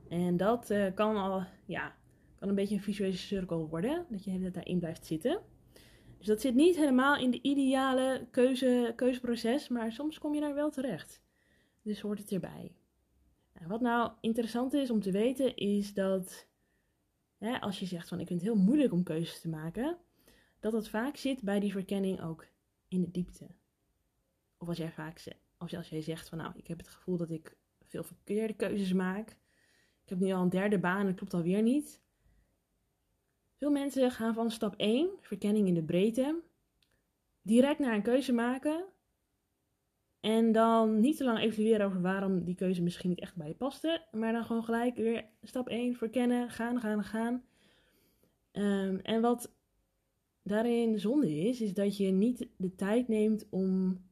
En 0.09 0.37
dat 0.37 0.71
uh, 0.71 0.95
kan 0.95 1.17
al, 1.17 1.45
ja, 1.65 1.97
kan 2.35 2.49
een 2.49 2.55
beetje 2.55 2.75
een 2.75 2.83
visuele 2.83 3.17
cirkel 3.17 3.69
worden, 3.69 4.07
dat 4.09 4.25
je 4.25 4.51
daarin 4.51 4.79
blijft 4.79 5.07
zitten. 5.07 5.41
Dus 6.19 6.27
dat 6.27 6.41
zit 6.41 6.55
niet 6.55 6.77
helemaal 6.77 7.17
in 7.17 7.31
de 7.31 7.43
ideale 7.43 8.27
keuze, 8.31 8.93
keuzeproces, 8.97 9.69
maar 9.69 9.93
soms 9.93 10.19
kom 10.19 10.35
je 10.35 10.41
daar 10.41 10.55
wel 10.55 10.71
terecht. 10.71 11.23
Dus 11.83 12.01
hoort 12.01 12.19
het 12.19 12.33
erbij. 12.33 12.73
Nou, 13.55 13.67
wat 13.69 13.81
nou 13.81 14.13
interessant 14.21 14.73
is 14.73 14.91
om 14.91 15.01
te 15.01 15.11
weten, 15.11 15.57
is 15.57 15.95
dat 15.95 16.49
hè, 17.39 17.61
als 17.61 17.79
je 17.79 17.87
zegt 17.87 18.09
van 18.09 18.21
ik 18.21 18.27
vind 18.27 18.41
het 18.41 18.51
heel 18.51 18.63
moeilijk 18.63 18.93
om 18.93 19.03
keuzes 19.03 19.41
te 19.41 19.49
maken, 19.49 19.99
dat 20.61 20.73
dat 20.73 20.89
vaak 20.89 21.17
zit 21.17 21.43
bij 21.43 21.61
die 21.61 21.73
verkenning 21.73 22.23
ook 22.23 22.47
in 22.89 23.01
de 23.01 23.11
diepte. 23.11 23.47
Of 24.59 24.69
als 24.69 24.77
jij 24.77 24.93
vaak 24.93 25.37
of 25.59 25.73
als 25.73 25.89
jij 25.89 26.03
zegt 26.03 26.29
van 26.29 26.39
nou, 26.39 26.53
ik 26.57 26.67
heb 26.67 26.79
het 26.79 26.89
gevoel 26.89 27.17
dat 27.17 27.31
ik 27.31 27.57
veel 27.83 28.05
verkeerde 28.05 28.55
keuzes 28.55 28.93
maak. 28.93 29.37
Ik 30.09 30.15
heb 30.15 30.23
nu 30.23 30.33
al 30.33 30.43
een 30.43 30.49
derde 30.49 30.79
baan 30.79 31.01
en 31.01 31.07
het 31.07 31.17
klopt 31.17 31.35
alweer 31.35 31.63
niet. 31.63 32.01
Veel 33.57 33.71
mensen 33.71 34.11
gaan 34.11 34.35
van 34.35 34.51
stap 34.51 34.75
1, 34.77 35.11
verkenning 35.21 35.67
in 35.67 35.75
de 35.75 35.83
breedte, 35.83 36.43
direct 37.43 37.79
naar 37.79 37.95
een 37.95 38.03
keuze 38.03 38.33
maken 38.33 38.85
en 40.21 40.53
dan 40.53 41.01
niet 41.01 41.17
te 41.17 41.25
lang 41.25 41.39
evalueren 41.39 41.87
over 41.87 42.01
waarom 42.01 42.45
die 42.45 42.55
keuze 42.55 42.83
misschien 42.83 43.09
niet 43.09 43.21
echt 43.21 43.37
bij 43.37 43.49
je 43.49 43.55
paste. 43.55 44.07
Maar 44.13 44.33
dan 44.33 44.45
gewoon 44.45 44.65
gelijk 44.65 44.97
weer 44.97 45.25
stap 45.43 45.69
1 45.69 45.95
verkennen, 45.95 46.51
gaan, 46.51 46.81
gaan, 46.81 47.05
gaan. 47.05 47.45
Um, 48.53 48.99
en 48.99 49.21
wat 49.21 49.55
daarin 50.43 50.99
zonde 50.99 51.35
is, 51.35 51.61
is 51.61 51.75
dat 51.75 51.97
je 51.97 52.11
niet 52.11 52.49
de 52.57 52.75
tijd 52.75 53.09
neemt 53.09 53.47
om 53.51 54.03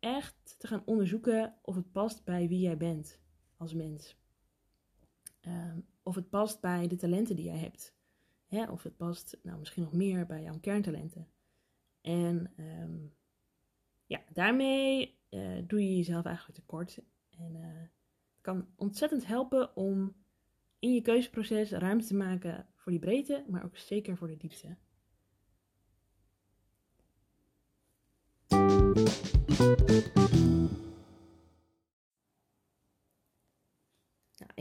echt 0.00 0.54
te 0.58 0.66
gaan 0.66 0.82
onderzoeken 0.84 1.54
of 1.62 1.74
het 1.74 1.92
past 1.92 2.24
bij 2.24 2.48
wie 2.48 2.60
jij 2.60 2.76
bent 2.76 3.20
als 3.56 3.74
mens. 3.74 4.20
Um, 5.46 5.86
of 6.02 6.14
het 6.14 6.30
past 6.30 6.60
bij 6.60 6.88
de 6.88 6.96
talenten 6.96 7.36
die 7.36 7.44
jij 7.44 7.58
hebt. 7.58 7.94
Of 8.70 8.82
het 8.82 8.96
past, 8.96 9.38
nou 9.42 9.58
misschien 9.58 9.82
nog 9.82 9.92
meer, 9.92 10.26
bij 10.26 10.42
jouw 10.42 10.60
kerntalenten. 10.60 11.28
En 12.00 12.52
um, 12.56 13.14
ja, 14.06 14.22
daarmee 14.32 15.18
uh, 15.30 15.62
doe 15.66 15.80
je 15.80 15.96
jezelf 15.96 16.24
eigenlijk 16.24 16.58
tekort. 16.58 17.02
En 17.30 17.54
uh, 17.54 17.80
het 18.32 18.40
kan 18.40 18.66
ontzettend 18.76 19.26
helpen 19.26 19.76
om 19.76 20.14
in 20.78 20.94
je 20.94 21.02
keuzeproces 21.02 21.70
ruimte 21.70 22.06
te 22.06 22.14
maken 22.14 22.66
voor 22.74 22.92
die 22.92 23.00
breedte, 23.00 23.44
maar 23.48 23.64
ook 23.64 23.76
zeker 23.76 24.16
voor 24.16 24.28
de 24.28 24.36
diepte. 24.36 24.76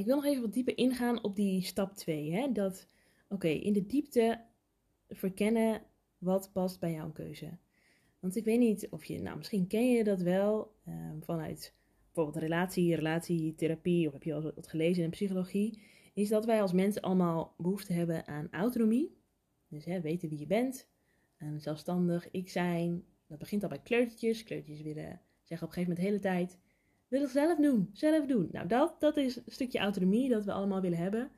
Ik 0.02 0.08
wil 0.08 0.16
nog 0.16 0.26
even 0.26 0.42
wat 0.42 0.54
dieper 0.54 0.78
ingaan 0.78 1.24
op 1.24 1.36
die 1.36 1.62
stap 1.62 1.94
2. 1.94 2.32
Hè? 2.32 2.52
Dat, 2.52 2.88
oké, 3.30 3.48
in 3.48 3.74
de 3.74 3.86
diepte 3.86 4.42
verkennen 5.10 5.82
wat 6.18 6.50
past 6.54 6.80
bij 6.80 6.92
jouw 6.92 7.12
keuze. 7.12 7.58
Want 8.20 8.36
ik 8.36 8.46
weet 8.46 8.60
niet 8.60 8.88
of 8.90 9.06
je, 9.06 9.22
nou 9.22 9.38
misschien 9.38 9.68
ken 9.68 9.92
je 9.92 10.04
dat 10.04 10.22
wel 10.22 10.76
um, 10.88 11.24
vanuit 11.24 11.74
bijvoorbeeld 12.06 12.44
relatie, 12.44 12.96
relatietherapie, 12.96 14.08
of 14.08 14.14
heb 14.14 14.24
je 14.24 14.34
al 14.34 14.42
wat 14.56 14.68
gelezen 14.68 15.04
in 15.04 15.10
psychologie, 15.10 15.82
is 16.14 16.30
dat 16.30 16.46
wij 16.46 16.62
als 16.62 16.74
mensen 16.74 17.02
allemaal 17.02 17.54
behoefte 17.58 17.94
hebben 17.94 18.28
aan 18.28 18.48
autonomie. 18.52 19.18
Dus 19.68 19.86
hè, 19.86 20.02
weten 20.02 20.30
wie 20.30 20.40
je 20.40 20.48
bent, 20.48 20.90
en 21.38 21.62
zelfstandig, 21.62 22.32
ik 22.32 22.50
zijn. 22.50 23.04
Dat 23.28 23.40
begint 23.40 23.64
al 23.64 23.70
bij 23.70 23.82
kleutertjes. 23.82 24.44
Kleutertjes 24.44 24.82
willen 24.82 25.22
zeggen 25.44 25.68
op 25.68 25.76
een 25.76 25.84
gegeven 25.84 25.90
moment 25.90 25.98
de 25.98 26.06
hele 26.06 26.20
tijd, 26.20 26.60
wil 27.12 27.22
het 27.22 27.30
zelf 27.30 27.60
doen, 27.60 27.90
zelf 27.94 28.26
doen. 28.26 28.50
Nou, 28.52 28.68
dat, 28.68 28.96
dat 29.00 29.18
is 29.18 29.36
een 29.36 29.44
stukje 29.46 29.80
autonomie 29.80 30.30
dat 30.30 30.46
we 30.46 30.52
allemaal 30.52 30.82
willen 30.82 30.98
hebben. 30.98 31.32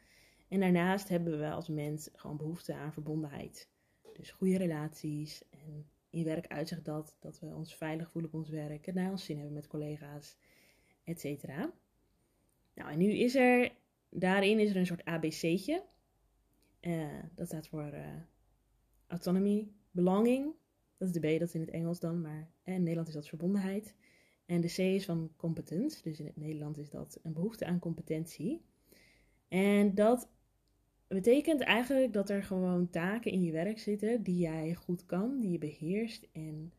En 0.48 0.60
daarnaast 0.60 1.10
hebben 1.10 1.40
we 1.40 1.50
als 1.50 1.68
mens 1.68 2.10
gewoon 2.14 2.38
behoefte 2.38 2.74
aan 2.74 2.94
verbondenheid. 2.94 3.70
Dus 4.14 4.32
goede 4.32 4.58
relaties 4.58 5.44
en 5.50 5.86
in 6.10 6.24
werk 6.24 6.48
uitzicht 6.48 6.86
dat, 6.86 7.16
dat 7.20 7.40
we 7.40 7.46
ons 7.46 7.76
veilig 7.76 8.12
voelen 8.12 8.32
op 8.32 8.40
ons 8.40 8.50
werk, 8.50 8.86
het 8.86 8.96
naar 8.96 9.12
ons 9.12 9.26
zin 9.26 9.36
hebben 9.36 9.54
met 9.54 9.68
collega's, 9.68 10.38
et 11.04 11.20
cetera. 11.20 11.74
Nou, 12.74 12.92
en 12.92 12.98
nu 12.98 13.12
is 13.12 13.36
er, 13.36 13.72
daarin 14.10 14.60
is 14.60 14.70
er 14.70 14.76
een 14.76 14.86
soort 14.86 15.06
ABC'tje. 15.06 15.84
Uh, 16.82 17.24
dat 17.36 17.48
staat 17.48 17.68
voor 17.68 17.94
uh, 17.94 18.16
autonomy, 19.08 19.72
belonging. 19.92 20.54
Dat 20.98 21.08
is 21.08 21.14
de 21.14 21.20
B, 21.20 21.40
dat 21.40 21.48
is 21.48 21.56
in 21.56 21.62
het 21.62 21.70
Engels 21.70 22.00
dan, 22.00 22.22
maar 22.22 22.52
in 22.64 22.82
Nederland 22.84 23.08
is 23.08 23.14
dat 23.14 23.28
verbondenheid. 23.28 23.96
En 24.46 24.62
de 24.62 24.68
C 24.68 24.78
is 24.78 25.06
van 25.06 25.32
competent, 25.36 26.04
dus 26.04 26.20
in 26.20 26.26
het 26.26 26.38
Nederlands 26.38 26.80
is 26.80 26.90
dat 26.90 27.20
een 27.24 27.34
behoefte 27.34 27.66
aan 27.66 27.80
competentie. 27.80 28.62
En 29.48 29.96
dat 29.96 30.30
betekent 31.08 31.62
eigenlijk 31.62 32.14
dat 32.14 32.30
er 32.30 32.44
gewoon 32.44 32.90
taken 32.90 33.32
in 33.32 33.44
je 33.44 33.52
werk 33.52 33.80
zitten 33.80 34.24
die 34.24 34.38
jij 34.38 34.76
goed 34.76 35.06
kan, 35.06 35.40
die 35.40 35.52
je 35.52 35.58
beheerst 35.58 36.28
en 36.32 36.74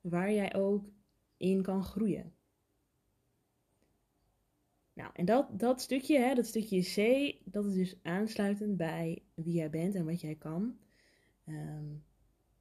waar 0.00 0.32
jij 0.32 0.54
ook 0.54 0.88
in 1.36 1.62
kan 1.62 1.84
groeien. 1.84 2.32
Nou, 4.92 5.10
en 5.14 5.24
dat, 5.24 5.58
dat 5.58 5.80
stukje, 5.80 6.18
hè, 6.18 6.34
dat 6.34 6.46
stukje 6.46 6.80
C, 6.80 7.34
dat 7.44 7.66
is 7.66 7.74
dus 7.74 7.98
aansluitend 8.02 8.76
bij 8.76 9.22
wie 9.34 9.54
jij 9.54 9.70
bent 9.70 9.94
en 9.94 10.04
wat 10.04 10.20
jij 10.20 10.34
kan. 10.34 10.78
Ehm, 11.44 11.84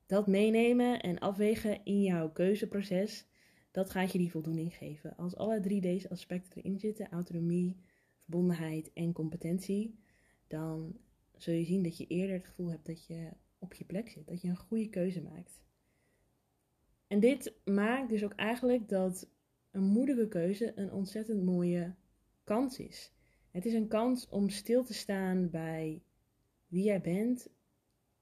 dat 0.06 0.28
meenemen 0.28 1.02
en 1.02 1.20
afwegen 1.20 1.86
in 1.86 2.02
jouw 2.02 2.32
keuzeproces, 2.32 3.28
dat 3.74 3.90
gaat 3.90 4.12
je 4.12 4.18
die 4.18 4.32
voldoening 4.32 4.74
geven. 4.74 5.16
Als 5.18 5.36
alle 5.36 5.60
drie 5.60 5.82
deze 5.82 6.10
aspecten 6.10 6.62
erin 6.62 6.80
zitten, 6.80 7.10
autonomie, 7.10 7.78
verbondenheid 8.20 8.94
en 8.94 9.14
competentie, 9.14 10.00
dan 10.48 10.98
zul 11.38 11.54
je 11.54 11.66
zien 11.66 11.84
dat 11.84 11.98
je 11.98 12.08
eerder 12.08 12.36
het 12.36 12.46
gevoel 12.46 12.70
hebt 12.70 12.86
dat 12.86 13.06
je 13.06 13.30
op 13.60 13.74
je 13.74 13.86
plek 13.86 14.10
zit, 14.10 14.28
dat 14.28 14.42
je 14.42 14.48
een 14.48 14.58
goede 14.58 14.90
keuze 14.90 15.22
maakt. 15.22 15.62
En 17.08 17.20
dit 17.20 17.54
maakt 17.66 18.10
dus 18.10 18.24
ook 18.24 18.34
eigenlijk 18.34 18.90
dat 18.90 19.30
een 19.72 19.84
moedige 19.84 20.28
keuze 20.28 20.72
een 20.76 20.92
ontzettend 20.92 21.44
mooie 21.44 21.96
kans 22.44 22.80
is. 22.80 23.12
Het 23.52 23.66
is 23.66 23.74
een 23.74 23.88
kans 23.88 24.30
om 24.30 24.50
stil 24.50 24.84
te 24.84 24.94
staan 24.94 25.50
bij 25.50 26.04
wie 26.68 26.84
jij 26.84 27.02
bent, 27.02 27.50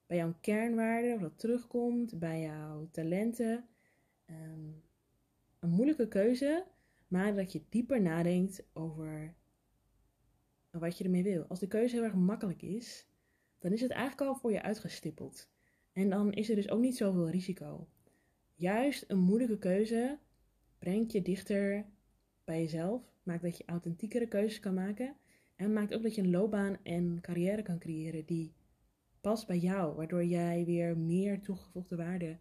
bij 0.05 0.17
jouw 0.17 0.35
kernwaarden, 0.41 1.19
wat 1.19 1.39
terugkomt, 1.39 2.19
bij 2.19 2.41
jouw 2.41 2.87
talenten. 2.91 3.65
Ehm, 4.25 4.69
een 5.61 5.69
moeilijke 5.69 6.07
keuze, 6.07 6.65
maar 7.07 7.35
dat 7.35 7.51
je 7.51 7.61
dieper 7.69 8.01
nadenkt 8.01 8.63
over 8.73 9.35
wat 10.71 10.97
je 10.97 11.03
ermee 11.03 11.23
wil. 11.23 11.45
Als 11.47 11.59
de 11.59 11.67
keuze 11.67 11.95
heel 11.95 12.03
erg 12.03 12.13
makkelijk 12.13 12.61
is, 12.61 13.07
dan 13.59 13.71
is 13.71 13.81
het 13.81 13.91
eigenlijk 13.91 14.21
al 14.29 14.35
voor 14.35 14.51
je 14.51 14.61
uitgestippeld. 14.61 15.49
En 15.93 16.09
dan 16.09 16.33
is 16.33 16.49
er 16.49 16.55
dus 16.55 16.69
ook 16.69 16.79
niet 16.79 16.97
zoveel 16.97 17.29
risico. 17.29 17.87
Juist 18.55 19.05
een 19.07 19.19
moeilijke 19.19 19.57
keuze 19.57 20.19
brengt 20.79 21.11
je 21.11 21.21
dichter 21.21 21.85
bij 22.43 22.61
jezelf, 22.61 23.03
maakt 23.23 23.41
dat 23.41 23.57
je 23.57 23.65
authentiekere 23.65 24.27
keuzes 24.27 24.59
kan 24.59 24.73
maken 24.73 25.15
en 25.55 25.73
maakt 25.73 25.93
ook 25.93 26.03
dat 26.03 26.15
je 26.15 26.21
een 26.21 26.31
loopbaan 26.31 26.77
en 26.83 27.17
carrière 27.21 27.61
kan 27.61 27.79
creëren 27.79 28.25
die 28.25 28.53
past 29.21 29.47
bij 29.47 29.57
jou, 29.57 29.95
waardoor 29.95 30.23
jij 30.23 30.65
weer 30.65 30.97
meer 30.97 31.41
toegevoegde 31.41 31.95
waarde 31.95 32.37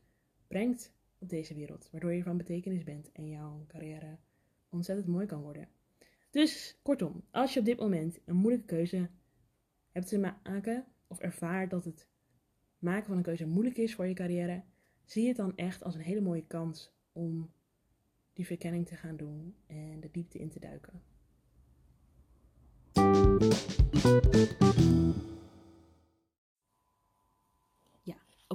brengt 0.49 0.93
op 1.21 1.29
deze 1.29 1.55
wereld, 1.55 1.89
waardoor 1.91 2.12
je 2.12 2.23
van 2.23 2.37
betekenis 2.37 2.85
bent 2.85 3.12
en 3.12 3.29
jouw 3.29 3.65
carrière 3.69 4.19
ontzettend 4.69 5.09
mooi 5.09 5.27
kan 5.27 5.43
worden. 5.43 5.69
Dus 6.31 6.79
kortom, 6.83 7.25
als 7.31 7.55
je 7.55 7.61
op 7.61 7.67
dit 7.67 7.79
moment 7.79 8.19
een 8.25 8.37
moeilijke 8.37 8.67
keuze 8.67 9.09
hebt 9.91 10.09
te 10.09 10.19
maken 10.19 10.85
of 11.07 11.19
ervaart 11.19 11.71
dat 11.71 11.85
het 11.85 12.09
maken 12.79 13.07
van 13.07 13.17
een 13.17 13.23
keuze 13.23 13.47
moeilijk 13.47 13.77
is 13.77 13.95
voor 13.95 14.07
je 14.07 14.15
carrière, 14.15 14.62
zie 15.05 15.29
het 15.29 15.37
dan 15.37 15.57
echt 15.57 15.83
als 15.83 15.95
een 15.95 16.00
hele 16.00 16.21
mooie 16.21 16.47
kans 16.47 16.93
om 17.12 17.53
die 18.33 18.47
verkenning 18.47 18.87
te 18.87 18.97
gaan 18.97 19.17
doen 19.17 19.55
en 19.67 20.00
de 20.00 20.11
diepte 20.11 20.39
in 20.39 20.50
te 20.50 20.61
duiken. 20.61 21.03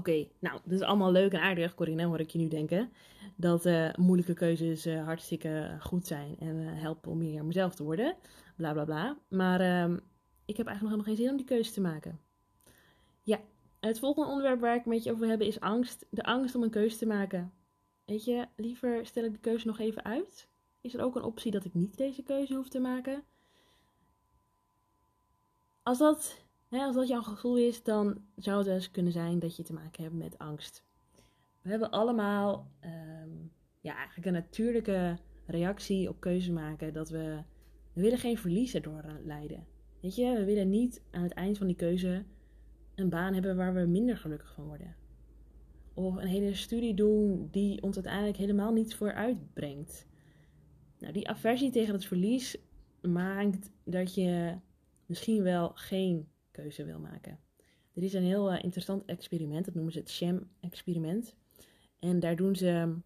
Oké. 0.05 0.27
Nou, 0.39 0.59
dat 0.63 0.71
is 0.71 0.81
allemaal 0.81 1.12
leuk 1.12 1.33
en 1.33 1.41
aardig, 1.41 1.75
Corinne, 1.75 2.03
hoor 2.03 2.19
ik 2.19 2.29
je 2.29 2.38
nu 2.38 2.47
denken. 2.47 2.91
Dat 3.35 3.65
uh, 3.65 3.93
moeilijke 3.93 4.33
keuzes 4.33 4.85
uh, 4.85 5.03
hartstikke 5.03 5.77
goed 5.79 6.07
zijn 6.07 6.35
en 6.39 6.55
uh, 6.55 6.81
helpen 6.81 7.12
om 7.12 7.17
meer 7.17 7.45
mezelf 7.45 7.75
te 7.75 7.83
worden. 7.83 8.15
Bla 8.55 8.74
bla 8.74 8.83
bla. 8.85 9.17
Maar 9.27 9.59
ehm, 9.59 9.97
ik 10.45 10.57
heb 10.57 10.67
eigenlijk 10.67 10.97
nog 10.97 11.05
geen 11.05 11.15
zin 11.15 11.29
om 11.29 11.38
die 11.38 11.45
keuze 11.45 11.71
te 11.71 11.81
maken. 11.81 12.19
Ja, 13.21 13.39
het 13.79 14.00
volgende 14.00 14.29
onderwerp 14.29 14.59
waar 14.59 14.75
ik 14.75 14.85
met 14.85 15.03
je 15.03 15.09
over 15.09 15.21
wil 15.21 15.29
hebben 15.29 15.47
is 15.47 15.59
angst. 15.59 16.05
De 16.09 16.24
angst 16.24 16.55
om 16.55 16.63
een 16.63 16.69
keuze 16.69 16.97
te 16.97 17.05
maken. 17.05 17.53
Weet 18.05 18.25
je, 18.25 18.47
liever 18.55 19.05
stel 19.05 19.24
ik 19.24 19.33
de 19.33 19.39
keuze 19.39 19.67
nog 19.67 19.79
even 19.79 20.03
uit. 20.03 20.50
Is 20.81 20.93
er 20.93 21.01
ook 21.01 21.15
een 21.15 21.24
optie 21.24 21.51
dat 21.51 21.65
ik 21.65 21.74
niet 21.74 21.97
deze 21.97 22.24
keuze 22.24 22.55
hoef 22.55 22.69
te 22.69 22.79
maken? 22.79 23.24
Als 25.83 25.97
dat, 25.97 26.44
als 26.69 26.95
dat 26.95 27.07
jouw 27.07 27.22
gevoel 27.22 27.57
is, 27.57 27.84
dan 27.84 28.22
zou 28.36 28.57
het 28.57 28.67
dus 28.67 28.91
kunnen 28.91 29.12
zijn 29.12 29.39
dat 29.39 29.55
je 29.55 29.63
te 29.63 29.74
maken 29.74 30.03
hebt 30.03 30.15
met 30.15 30.38
angst. 30.38 30.84
We 31.62 31.69
hebben 31.69 31.91
allemaal 31.91 32.72
ehm, 32.79 33.29
ja, 33.81 33.95
eigenlijk 33.95 34.27
een 34.27 34.34
natuurlijke 34.34 35.17
reactie 35.45 36.10
op 36.10 36.19
keuze 36.19 36.51
maken. 36.51 36.93
Dat 36.93 37.10
we, 37.10 37.43
we 37.93 38.01
willen 38.01 38.17
geen 38.17 38.38
verliezen 38.38 38.81
door 38.81 39.19
leiden. 39.24 39.65
Weet 40.01 40.15
je, 40.15 40.34
we 40.34 40.45
willen 40.45 40.69
niet 40.69 41.01
aan 41.12 41.24
het 41.24 41.34
eind 41.34 41.57
van 41.57 41.67
die 41.67 41.75
keuze 41.75 42.24
een 42.95 43.10
baan 43.10 43.34
hebben 43.34 43.55
waar 43.55 43.74
we 43.74 43.86
minder 43.86 44.17
gelukkig 44.17 44.53
van 44.53 44.65
worden. 44.65 44.95
Of 45.93 46.15
een 46.15 46.27
hele 46.27 46.53
studie 46.53 46.93
doen 46.93 47.48
die 47.51 47.81
ons 47.81 47.95
uiteindelijk 47.95 48.38
helemaal 48.38 48.74
niets 48.74 48.95
vooruit 48.95 49.53
brengt. 49.53 50.07
Nou, 51.00 51.13
die 51.13 51.29
aversie 51.29 51.72
tegen 51.72 51.93
het 51.93 52.05
verlies 52.05 52.57
maakt 53.01 53.72
dat 53.84 54.15
je 54.15 54.57
misschien 55.05 55.43
wel 55.43 55.72
geen 55.74 56.27
keuze 56.55 56.85
wil 56.85 57.00
maken. 57.00 57.39
Er 57.93 58.03
is 58.03 58.13
een 58.13 58.24
heel 58.24 58.53
uh, 58.53 58.63
interessant 58.63 59.05
experiment, 59.05 59.65
dat 59.65 59.74
noemen 59.74 59.93
ze 59.93 60.00
het 60.00 60.09
sham-experiment. 60.09 61.35
En 62.00 62.19
daar 62.19 62.35
doen 62.35 62.55
ze, 62.55 62.97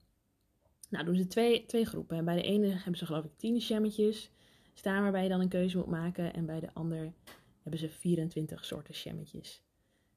nou, 0.89 1.06
doen 1.06 1.15
ze 1.15 1.27
twee, 1.27 1.65
twee 1.65 1.86
groepen. 1.86 2.18
En 2.18 2.25
bij 2.25 2.36
de 2.36 2.41
ene 2.41 2.68
hebben 2.68 2.98
ze 2.98 3.06
geloof 3.06 3.25
ik 3.25 3.38
tien 3.38 3.62
shammetjes 3.62 4.32
staan 4.74 5.01
waarbij 5.01 5.24
je 5.24 5.29
dan 5.29 5.41
een 5.41 5.50
keuze 5.50 5.77
moet 5.77 5.88
maken. 5.88 6.34
En 6.34 6.46
bij 6.46 6.60
de 6.60 6.74
ander 6.74 7.13
hebben 7.62 7.79
ze 7.79 7.89
24 7.89 8.65
soorten 8.65 8.94
shammetjes. 8.94 9.63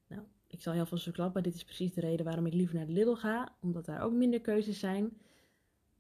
Nou, 0.06 0.22
ik 0.46 0.62
zal 0.62 0.72
heel 0.72 0.86
veel 0.86 0.98
verklappen. 0.98 1.42
Dit 1.42 1.54
is 1.54 1.64
precies 1.64 1.94
de 1.94 2.00
reden 2.00 2.24
waarom 2.24 2.46
ik 2.46 2.54
liever 2.54 2.74
naar 2.74 2.86
de 2.86 2.92
Lidl 2.92 3.14
ga. 3.14 3.56
Omdat 3.60 3.84
daar 3.84 4.02
ook 4.02 4.12
minder 4.12 4.40
keuzes 4.40 4.78
zijn. 4.78 5.16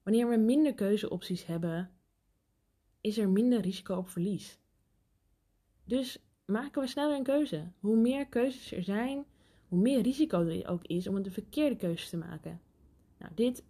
Wanneer 0.02 0.28
we 0.28 0.36
minder 0.36 0.74
keuzeopties 0.74 1.46
hebben, 1.46 1.90
is 3.00 3.18
er 3.18 3.28
minder 3.28 3.60
risico 3.60 3.96
op 3.96 4.08
verlies. 4.08 4.58
Dus 5.84 6.18
maken 6.52 6.82
we 6.82 6.88
sneller 6.88 7.16
een 7.16 7.22
keuze. 7.22 7.72
Hoe 7.80 7.96
meer 7.96 8.26
keuzes 8.26 8.72
er 8.72 8.82
zijn, 8.82 9.24
hoe 9.68 9.80
meer 9.80 10.02
risico 10.02 10.46
er 10.46 10.68
ook 10.68 10.86
is 10.86 11.06
om 11.06 11.22
de 11.22 11.30
verkeerde 11.30 11.76
keuze 11.76 12.08
te 12.08 12.16
maken. 12.16 12.60
Nou, 13.18 13.32
dit 13.34 13.64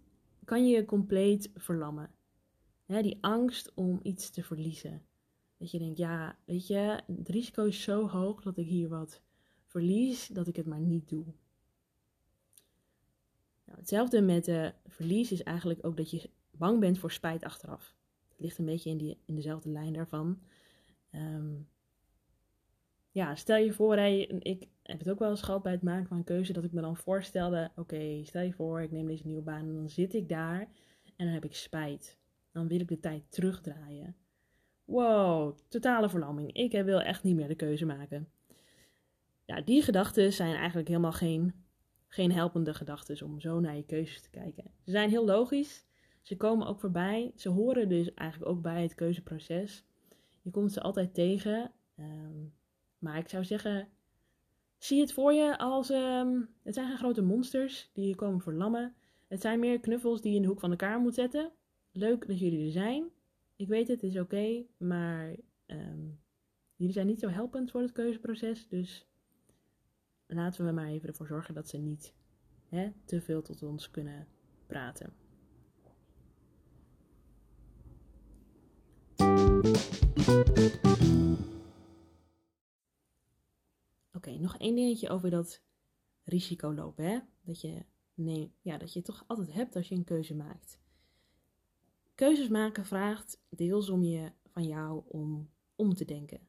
kan 0.45 0.67
je 0.67 0.85
compleet 0.85 1.51
verlammen. 1.55 2.11
die 2.85 3.17
angst 3.21 3.71
om 3.73 3.99
iets 4.03 4.29
te 4.29 4.43
verliezen. 4.43 5.01
Dat 5.57 5.71
je 5.71 5.79
denkt, 5.79 5.97
ja, 5.97 6.37
weet 6.45 6.67
je, 6.67 7.01
het 7.17 7.29
risico 7.29 7.65
is 7.65 7.81
zo 7.81 8.07
hoog 8.07 8.41
dat 8.41 8.57
ik 8.57 8.67
hier 8.67 8.89
wat 8.89 9.21
verlies, 9.65 10.27
dat 10.27 10.47
ik 10.47 10.55
het 10.55 10.65
maar 10.65 10.79
niet 10.79 11.09
doe. 11.09 11.25
Nou, 13.65 13.79
hetzelfde 13.79 14.21
met 14.21 14.47
uh, 14.47 14.69
verlies 14.85 15.31
is 15.31 15.43
eigenlijk 15.43 15.85
ook 15.85 15.97
dat 15.97 16.11
je 16.11 16.29
bang 16.51 16.79
bent 16.79 16.97
voor 16.99 17.11
spijt 17.11 17.43
achteraf. 17.43 17.95
Het 18.29 18.39
ligt 18.39 18.57
een 18.57 18.65
beetje 18.65 18.89
in, 18.89 18.97
die, 18.97 19.17
in 19.25 19.35
dezelfde 19.35 19.69
lijn 19.69 19.93
daarvan. 19.93 20.39
Ehm, 21.09 21.53
ja, 23.13 23.35
stel 23.35 23.57
je 23.57 23.73
voor, 23.73 23.97
ik 23.97 24.67
heb 24.83 24.99
het 24.99 25.09
ook 25.09 25.19
wel 25.19 25.29
eens 25.29 25.41
gehad 25.41 25.63
bij 25.63 25.71
het 25.71 25.81
maken 25.81 26.07
van 26.07 26.17
een 26.17 26.23
keuze, 26.23 26.53
dat 26.53 26.63
ik 26.63 26.71
me 26.71 26.81
dan 26.81 26.97
voorstelde: 26.97 27.71
oké, 27.75 28.23
stel 28.23 28.41
je 28.41 28.53
voor, 28.53 28.81
ik 28.81 28.91
neem 28.91 29.07
deze 29.07 29.27
nieuwe 29.27 29.41
baan 29.41 29.67
en 29.67 29.75
dan 29.75 29.89
zit 29.89 30.13
ik 30.13 30.29
daar 30.29 30.59
en 31.15 31.25
dan 31.25 31.33
heb 31.33 31.45
ik 31.45 31.55
spijt. 31.55 32.17
Dan 32.51 32.67
wil 32.67 32.79
ik 32.79 32.87
de 32.87 32.99
tijd 32.99 33.23
terugdraaien. 33.29 34.15
Wow, 34.85 35.57
totale 35.67 36.09
verlamming. 36.09 36.53
Ik 36.53 36.71
wil 36.71 37.01
echt 37.01 37.23
niet 37.23 37.35
meer 37.35 37.47
de 37.47 37.55
keuze 37.55 37.85
maken 37.85 38.27
ja, 39.45 39.61
die 39.61 39.81
gedachten 39.81 40.33
zijn 40.33 40.55
eigenlijk 40.55 40.87
helemaal 40.87 41.11
geen, 41.11 41.53
geen 42.07 42.31
helpende 42.31 42.73
gedachten 42.73 43.25
om 43.25 43.39
zo 43.39 43.59
naar 43.59 43.75
je 43.75 43.85
keuzes 43.85 44.21
te 44.21 44.29
kijken. 44.29 44.63
Ze 44.83 44.91
zijn 44.91 45.09
heel 45.09 45.25
logisch. 45.25 45.85
Ze 46.21 46.37
komen 46.37 46.67
ook 46.67 46.79
voorbij. 46.79 47.31
Ze 47.35 47.49
horen 47.49 47.89
dus 47.89 48.13
eigenlijk 48.13 48.51
ook 48.51 48.61
bij 48.61 48.81
het 48.81 48.95
keuzeproces. 48.95 49.83
Je 50.41 50.51
komt 50.51 50.71
ze 50.71 50.81
altijd 50.81 51.13
tegen. 51.13 51.71
Ehm, 51.95 52.45
maar 53.03 53.17
ik 53.17 53.29
zou 53.29 53.43
zeggen, 53.43 53.87
zie 54.77 54.99
het 55.01 55.13
voor 55.13 55.33
je 55.33 55.57
als... 55.57 55.89
Um, 55.89 56.49
het 56.63 56.73
zijn 56.73 56.87
geen 56.87 56.97
grote 56.97 57.21
monsters 57.21 57.89
die 57.93 58.07
je 58.07 58.15
komen 58.15 58.41
verlammen. 58.41 58.95
Het 59.27 59.41
zijn 59.41 59.59
meer 59.59 59.79
knuffels 59.79 60.21
die 60.21 60.29
je 60.29 60.35
in 60.35 60.41
de 60.41 60.47
hoek 60.47 60.59
van 60.59 60.75
kamer 60.75 60.99
moet 60.99 61.13
zetten. 61.13 61.51
Leuk 61.91 62.27
dat 62.27 62.39
jullie 62.39 62.65
er 62.65 62.71
zijn. 62.71 63.09
Ik 63.55 63.67
weet 63.67 63.87
het, 63.87 64.01
het 64.01 64.11
is 64.11 64.19
oké. 64.19 64.65
maar 64.77 65.35
ehm, 65.65 66.07
jullie 66.75 66.93
zijn 66.93 67.07
niet 67.07 67.19
zo 67.19 67.27
helpend 67.27 67.71
voor 67.71 67.81
het 67.81 67.91
keuzeproces. 67.91 68.67
Dus 68.67 69.07
laten 70.27 70.65
we 70.65 70.71
maar 70.71 70.87
even 70.87 71.09
ervoor 71.09 71.27
zorgen 71.27 71.53
dat 71.53 71.69
ze 71.69 71.77
niet 71.77 72.13
hè, 72.69 72.91
te 73.05 73.21
veel 73.21 73.41
tot 73.41 73.63
ons 73.63 73.91
kunnen 73.91 74.27
praten. 74.67 75.22
Oké, 84.25 84.37
nog 84.37 84.57
één 84.57 84.75
dingetje 84.75 85.09
over 85.09 85.29
dat 85.29 85.61
risico 86.23 86.73
lopen. 86.73 87.05
Hè? 87.05 87.19
Dat, 87.41 87.61
je, 87.61 87.85
ja, 88.61 88.77
dat 88.77 88.93
je 88.93 89.01
toch 89.01 89.23
altijd 89.27 89.53
hebt 89.53 89.75
als 89.75 89.89
je 89.89 89.95
een 89.95 90.03
keuze 90.03 90.35
maakt. 90.35 90.79
Keuzes 92.15 92.47
maken 92.47 92.85
vraagt 92.85 93.41
deels 93.49 93.89
om 93.89 94.03
je 94.03 94.31
van 94.45 94.67
jou 94.67 95.03
om 95.07 95.49
om 95.75 95.93
te 95.93 96.05
denken. 96.05 96.39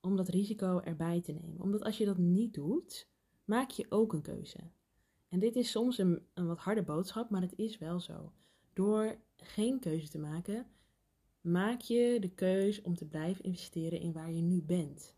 Om 0.00 0.16
dat 0.16 0.28
risico 0.28 0.80
erbij 0.80 1.20
te 1.20 1.32
nemen. 1.32 1.60
Omdat 1.60 1.82
als 1.82 1.98
je 1.98 2.04
dat 2.04 2.18
niet 2.18 2.54
doet, 2.54 3.08
maak 3.44 3.70
je 3.70 3.86
ook 3.88 4.12
een 4.12 4.22
keuze. 4.22 4.70
En 5.28 5.38
dit 5.38 5.56
is 5.56 5.70
soms 5.70 5.98
een, 5.98 6.26
een 6.34 6.46
wat 6.46 6.58
harde 6.58 6.82
boodschap, 6.82 7.30
maar 7.30 7.42
het 7.42 7.56
is 7.56 7.78
wel 7.78 8.00
zo. 8.00 8.32
Door 8.72 9.18
geen 9.36 9.80
keuze 9.80 10.08
te 10.08 10.18
maken, 10.18 10.66
maak 11.40 11.80
je 11.80 12.16
de 12.20 12.30
keus 12.30 12.82
om 12.82 12.94
te 12.94 13.06
blijven 13.06 13.44
investeren 13.44 14.00
in 14.00 14.12
waar 14.12 14.32
je 14.32 14.42
nu 14.42 14.62
bent. 14.62 15.15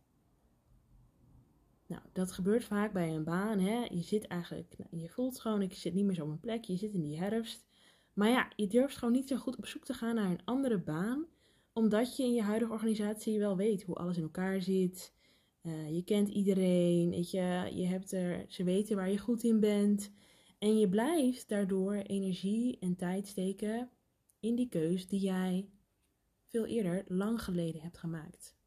Nou, 1.88 2.02
dat 2.12 2.32
gebeurt 2.32 2.64
vaak 2.64 2.92
bij 2.92 3.14
een 3.14 3.24
baan. 3.24 3.58
Hè? 3.58 3.84
Je 3.90 4.02
zit 4.02 4.26
eigenlijk, 4.26 4.74
nou, 4.78 5.02
je 5.02 5.08
voelt 5.08 5.40
gewoon, 5.40 5.62
ik 5.62 5.74
zit 5.74 5.94
niet 5.94 6.04
meer 6.04 6.14
zo 6.14 6.22
op 6.22 6.28
mijn 6.28 6.40
plek, 6.40 6.64
je 6.64 6.76
zit 6.76 6.92
in 6.92 7.02
die 7.02 7.18
herfst. 7.18 7.66
Maar 8.12 8.28
ja, 8.28 8.52
je 8.56 8.66
durft 8.66 8.96
gewoon 8.96 9.14
niet 9.14 9.28
zo 9.28 9.36
goed 9.36 9.56
op 9.56 9.66
zoek 9.66 9.84
te 9.84 9.94
gaan 9.94 10.14
naar 10.14 10.30
een 10.30 10.44
andere 10.44 10.78
baan, 10.78 11.26
omdat 11.72 12.16
je 12.16 12.22
in 12.22 12.34
je 12.34 12.42
huidige 12.42 12.72
organisatie 12.72 13.38
wel 13.38 13.56
weet 13.56 13.82
hoe 13.82 13.94
alles 13.94 14.16
in 14.16 14.22
elkaar 14.22 14.62
zit. 14.62 15.12
Uh, 15.62 15.94
je 15.94 16.04
kent 16.04 16.28
iedereen, 16.28 17.10
weet 17.10 17.30
je, 17.30 17.70
je 17.74 17.86
hebt 17.86 18.12
er, 18.12 18.44
ze 18.48 18.64
weten 18.64 18.96
waar 18.96 19.10
je 19.10 19.18
goed 19.18 19.42
in 19.42 19.60
bent. 19.60 20.10
En 20.58 20.78
je 20.78 20.88
blijft 20.88 21.48
daardoor 21.48 21.94
energie 21.94 22.78
en 22.78 22.96
tijd 22.96 23.26
steken 23.26 23.90
in 24.40 24.54
die 24.54 24.68
keus 24.68 25.08
die 25.08 25.20
jij 25.20 25.68
veel 26.46 26.66
eerder 26.66 27.04
lang 27.06 27.42
geleden 27.42 27.80
hebt 27.80 27.98
gemaakt. 27.98 28.57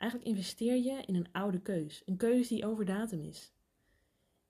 Eigenlijk 0.00 0.30
investeer 0.30 0.76
je 0.76 1.02
in 1.06 1.14
een 1.14 1.32
oude 1.32 1.60
keus. 1.60 2.02
Een 2.06 2.16
keus 2.16 2.48
die 2.48 2.66
over 2.66 2.84
datum 2.84 3.20
is. 3.20 3.52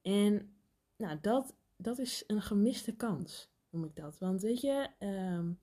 En 0.02 0.54
nou, 0.96 1.18
dat, 1.20 1.56
dat 1.76 1.98
is 1.98 2.24
een 2.26 2.42
gemiste 2.42 2.96
kans, 2.96 3.50
noem 3.70 3.84
ik 3.84 3.96
dat. 3.96 4.18
Want 4.18 4.40
weet 4.40 4.60
je, 4.60 4.88
um, 4.98 5.60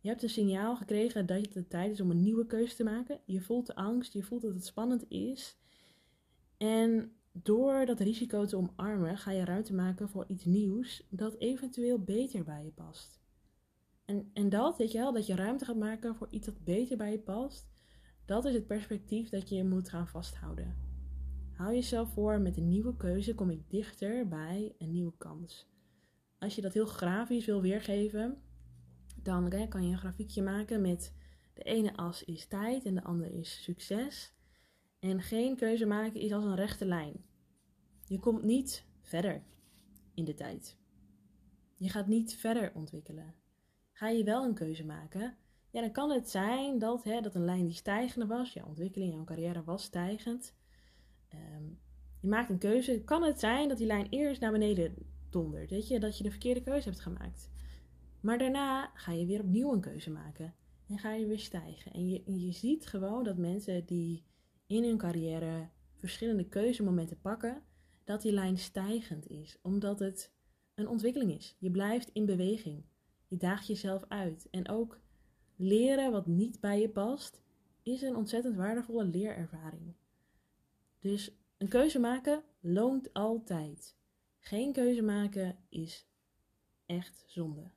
je 0.00 0.08
hebt 0.08 0.22
een 0.22 0.28
signaal 0.28 0.76
gekregen 0.76 1.26
dat 1.26 1.40
het 1.40 1.52
de 1.52 1.68
tijd 1.68 1.90
is 1.90 2.00
om 2.00 2.10
een 2.10 2.22
nieuwe 2.22 2.46
keuze 2.46 2.76
te 2.76 2.84
maken. 2.84 3.20
Je 3.24 3.40
voelt 3.40 3.66
de 3.66 3.74
angst, 3.74 4.12
je 4.12 4.22
voelt 4.22 4.42
dat 4.42 4.54
het 4.54 4.66
spannend 4.66 5.04
is. 5.08 5.56
En 6.56 7.16
door 7.32 7.86
dat 7.86 8.00
risico 8.00 8.44
te 8.44 8.56
omarmen, 8.56 9.16
ga 9.16 9.30
je 9.30 9.44
ruimte 9.44 9.74
maken 9.74 10.08
voor 10.08 10.24
iets 10.28 10.44
nieuws 10.44 11.06
dat 11.10 11.34
eventueel 11.38 11.98
beter 11.98 12.44
bij 12.44 12.64
je 12.64 12.70
past. 12.70 13.20
En, 14.04 14.30
en 14.32 14.48
dat, 14.48 14.76
weet 14.76 14.92
je 14.92 14.98
wel, 14.98 15.12
dat 15.12 15.26
je 15.26 15.34
ruimte 15.34 15.64
gaat 15.64 15.76
maken 15.76 16.14
voor 16.14 16.28
iets 16.30 16.46
dat 16.46 16.64
beter 16.64 16.96
bij 16.96 17.10
je 17.10 17.18
past, 17.18 17.71
dat 18.32 18.44
is 18.44 18.54
het 18.54 18.66
perspectief 18.66 19.28
dat 19.28 19.48
je 19.48 19.64
moet 19.64 19.88
gaan 19.88 20.08
vasthouden. 20.08 20.76
Hou 21.54 21.74
jezelf 21.74 22.12
voor, 22.12 22.40
met 22.40 22.56
een 22.56 22.68
nieuwe 22.68 22.96
keuze 22.96 23.34
kom 23.34 23.50
ik 23.50 23.70
dichter 23.70 24.28
bij 24.28 24.74
een 24.78 24.90
nieuwe 24.90 25.12
kans. 25.18 25.70
Als 26.38 26.54
je 26.54 26.60
dat 26.60 26.72
heel 26.72 26.86
grafisch 26.86 27.46
wil 27.46 27.60
weergeven, 27.60 28.42
dan 29.22 29.48
kan 29.68 29.84
je 29.84 29.92
een 29.92 29.98
grafiekje 29.98 30.42
maken 30.42 30.80
met 30.80 31.14
de 31.54 31.62
ene 31.62 31.96
as 31.96 32.24
is 32.24 32.46
tijd 32.46 32.84
en 32.84 32.94
de 32.94 33.04
andere 33.04 33.32
is 33.32 33.62
succes. 33.62 34.32
En 34.98 35.22
geen 35.22 35.56
keuze 35.56 35.86
maken 35.86 36.20
is 36.20 36.32
als 36.32 36.44
een 36.44 36.56
rechte 36.56 36.86
lijn. 36.86 37.24
Je 38.06 38.18
komt 38.18 38.42
niet 38.42 38.86
verder 39.00 39.42
in 40.14 40.24
de 40.24 40.34
tijd. 40.34 40.76
Je 41.74 41.88
gaat 41.88 42.06
niet 42.06 42.34
verder 42.34 42.72
ontwikkelen. 42.74 43.34
Ga 43.92 44.08
je 44.08 44.24
wel 44.24 44.44
een 44.44 44.54
keuze 44.54 44.84
maken, 44.84 45.36
ja, 45.72 45.80
dan 45.80 45.92
kan 45.92 46.10
het 46.10 46.30
zijn 46.30 46.78
dat, 46.78 47.04
hè, 47.04 47.20
dat 47.20 47.34
een 47.34 47.44
lijn 47.44 47.64
die 47.64 47.74
stijgende 47.74 48.26
was, 48.26 48.52
jouw 48.52 48.66
ontwikkeling, 48.66 49.12
jouw 49.12 49.24
carrière 49.24 49.64
was 49.64 49.82
stijgend. 49.82 50.54
Ehm, 51.28 51.64
je 52.20 52.28
maakt 52.28 52.50
een 52.50 52.58
keuze, 52.58 53.02
kan 53.04 53.22
het 53.22 53.40
zijn 53.40 53.68
dat 53.68 53.78
die 53.78 53.86
lijn 53.86 54.06
eerst 54.08 54.40
naar 54.40 54.52
beneden 54.52 54.94
dondert, 55.30 55.70
weet 55.70 55.88
je, 55.88 56.00
dat 56.00 56.16
je 56.16 56.22
de 56.22 56.30
verkeerde 56.30 56.62
keuze 56.62 56.88
hebt 56.88 57.00
gemaakt. 57.00 57.50
Maar 58.20 58.38
daarna 58.38 58.90
ga 58.94 59.12
je 59.12 59.26
weer 59.26 59.40
opnieuw 59.40 59.72
een 59.72 59.80
keuze 59.80 60.10
maken 60.10 60.54
en 60.88 60.98
ga 60.98 61.12
je 61.12 61.26
weer 61.26 61.38
stijgen. 61.38 61.92
En 61.92 62.08
je, 62.08 62.22
je 62.24 62.52
ziet 62.52 62.86
gewoon 62.86 63.24
dat 63.24 63.36
mensen 63.36 63.86
die 63.86 64.24
in 64.66 64.84
hun 64.84 64.98
carrière 64.98 65.68
verschillende 65.98 66.48
keuzemomenten 66.48 67.20
pakken, 67.20 67.62
dat 68.04 68.22
die 68.22 68.32
lijn 68.32 68.58
stijgend 68.58 69.28
is, 69.28 69.58
omdat 69.62 69.98
het 69.98 70.32
een 70.74 70.88
ontwikkeling 70.88 71.34
is. 71.34 71.56
Je 71.58 71.70
blijft 71.70 72.10
in 72.12 72.26
beweging. 72.26 72.84
Je 73.28 73.36
daagt 73.36 73.66
jezelf 73.66 74.04
uit. 74.08 74.48
En 74.50 74.68
ook 74.68 75.00
leren 75.62 76.12
wat 76.12 76.26
niet 76.26 76.60
bij 76.60 76.80
je 76.80 76.88
past, 76.88 77.40
is 77.82 78.02
een 78.02 78.16
ontzettend 78.16 78.56
waardevolle 78.56 79.04
leerervaring. 79.04 79.94
Dus 80.98 81.36
een 81.58 81.68
keuze 81.68 81.98
maken 81.98 82.42
loont 82.60 83.12
altijd. 83.12 83.96
Geen 84.38 84.72
keuze 84.72 85.02
maken 85.02 85.56
is 85.68 86.06
echt 86.86 87.24
zonde. 87.26 87.70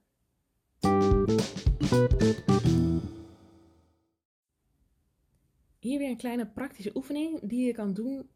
Hier 5.79 5.99
weer 5.99 6.09
een 6.09 6.17
kleine 6.17 6.47
praktische 6.47 6.95
oefening 6.95 7.39
die 7.49 7.65
je 7.65 7.73
kan 7.73 7.93
doen 7.93 8.29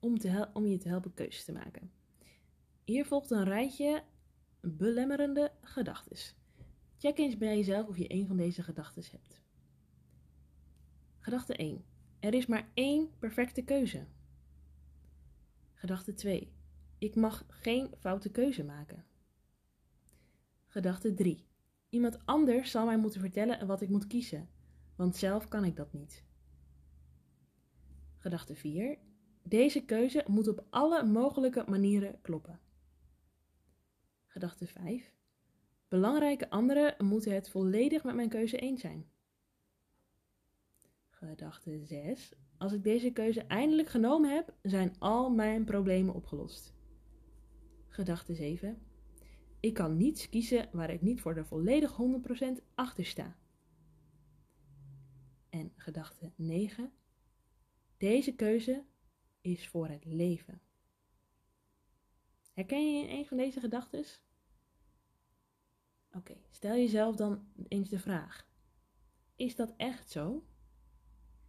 om, 0.00 0.18
te 0.18 0.48
om 0.52 0.66
je 0.66 0.78
te 0.78 0.88
helpen 0.88 1.14
keuzes 1.14 1.44
te 1.44 1.52
maken. 1.52 1.92
Hier 2.84 3.06
volgt 3.06 3.30
een 3.30 3.44
rijtje 3.44 4.02
belemmerende 4.60 5.52
gedachten. 5.62 6.39
Check 7.00 7.18
eens 7.18 7.36
bij 7.36 7.56
jezelf 7.56 7.88
of 7.88 7.96
je 7.96 8.12
een 8.12 8.26
van 8.26 8.36
deze 8.36 8.62
gedachten 8.62 9.04
hebt. 9.10 9.40
Gedachte 11.18 11.56
1. 11.56 11.84
Er 12.18 12.34
is 12.34 12.46
maar 12.46 12.70
één 12.74 13.10
perfecte 13.18 13.62
keuze. 13.62 14.06
Gedachte 15.74 16.14
2. 16.14 16.52
Ik 16.98 17.14
mag 17.14 17.44
geen 17.48 17.94
foute 17.98 18.30
keuze 18.30 18.64
maken. 18.64 19.04
Gedachte 20.66 21.14
3. 21.14 21.46
Iemand 21.88 22.26
anders 22.26 22.70
zal 22.70 22.86
mij 22.86 22.98
moeten 22.98 23.20
vertellen 23.20 23.66
wat 23.66 23.80
ik 23.80 23.88
moet 23.88 24.06
kiezen, 24.06 24.48
want 24.96 25.16
zelf 25.16 25.48
kan 25.48 25.64
ik 25.64 25.76
dat 25.76 25.92
niet. 25.92 26.24
Gedachte 28.18 28.54
4. 28.54 28.98
Deze 29.42 29.84
keuze 29.84 30.24
moet 30.26 30.48
op 30.48 30.66
alle 30.70 31.04
mogelijke 31.04 31.64
manieren 31.66 32.20
kloppen. 32.20 32.60
Gedachte 34.26 34.66
5. 34.66 35.18
Belangrijke 35.90 36.50
anderen 36.50 36.94
moeten 37.06 37.34
het 37.34 37.50
volledig 37.50 38.04
met 38.04 38.14
mijn 38.14 38.28
keuze 38.28 38.56
eens 38.56 38.80
zijn. 38.80 39.10
Gedachte 41.08 41.84
6. 41.84 42.32
Als 42.58 42.72
ik 42.72 42.82
deze 42.82 43.12
keuze 43.12 43.40
eindelijk 43.40 43.88
genomen 43.88 44.34
heb, 44.34 44.54
zijn 44.62 44.98
al 44.98 45.30
mijn 45.30 45.64
problemen 45.64 46.14
opgelost. 46.14 46.74
Gedachte 47.88 48.34
7. 48.34 48.82
Ik 49.60 49.74
kan 49.74 49.96
niets 49.96 50.28
kiezen 50.28 50.68
waar 50.72 50.90
ik 50.90 51.02
niet 51.02 51.20
voor 51.20 51.34
de 51.34 51.44
volledig 51.44 51.98
100% 52.60 52.64
achter 52.74 53.04
sta. 53.04 53.36
En 55.48 55.72
gedachte 55.76 56.32
9. 56.36 56.92
Deze 57.96 58.34
keuze 58.34 58.84
is 59.40 59.68
voor 59.68 59.88
het 59.88 60.04
leven. 60.04 60.60
Herken 62.52 62.92
je 62.92 63.02
in 63.02 63.18
een 63.18 63.26
van 63.26 63.36
deze 63.36 63.60
gedachten? 63.60 64.04
Oké, 66.16 66.36
stel 66.50 66.74
jezelf 66.74 67.16
dan 67.16 67.42
eens 67.68 67.88
de 67.88 67.98
vraag: 67.98 68.46
Is 69.36 69.56
dat 69.56 69.74
echt 69.76 70.10
zo? 70.10 70.44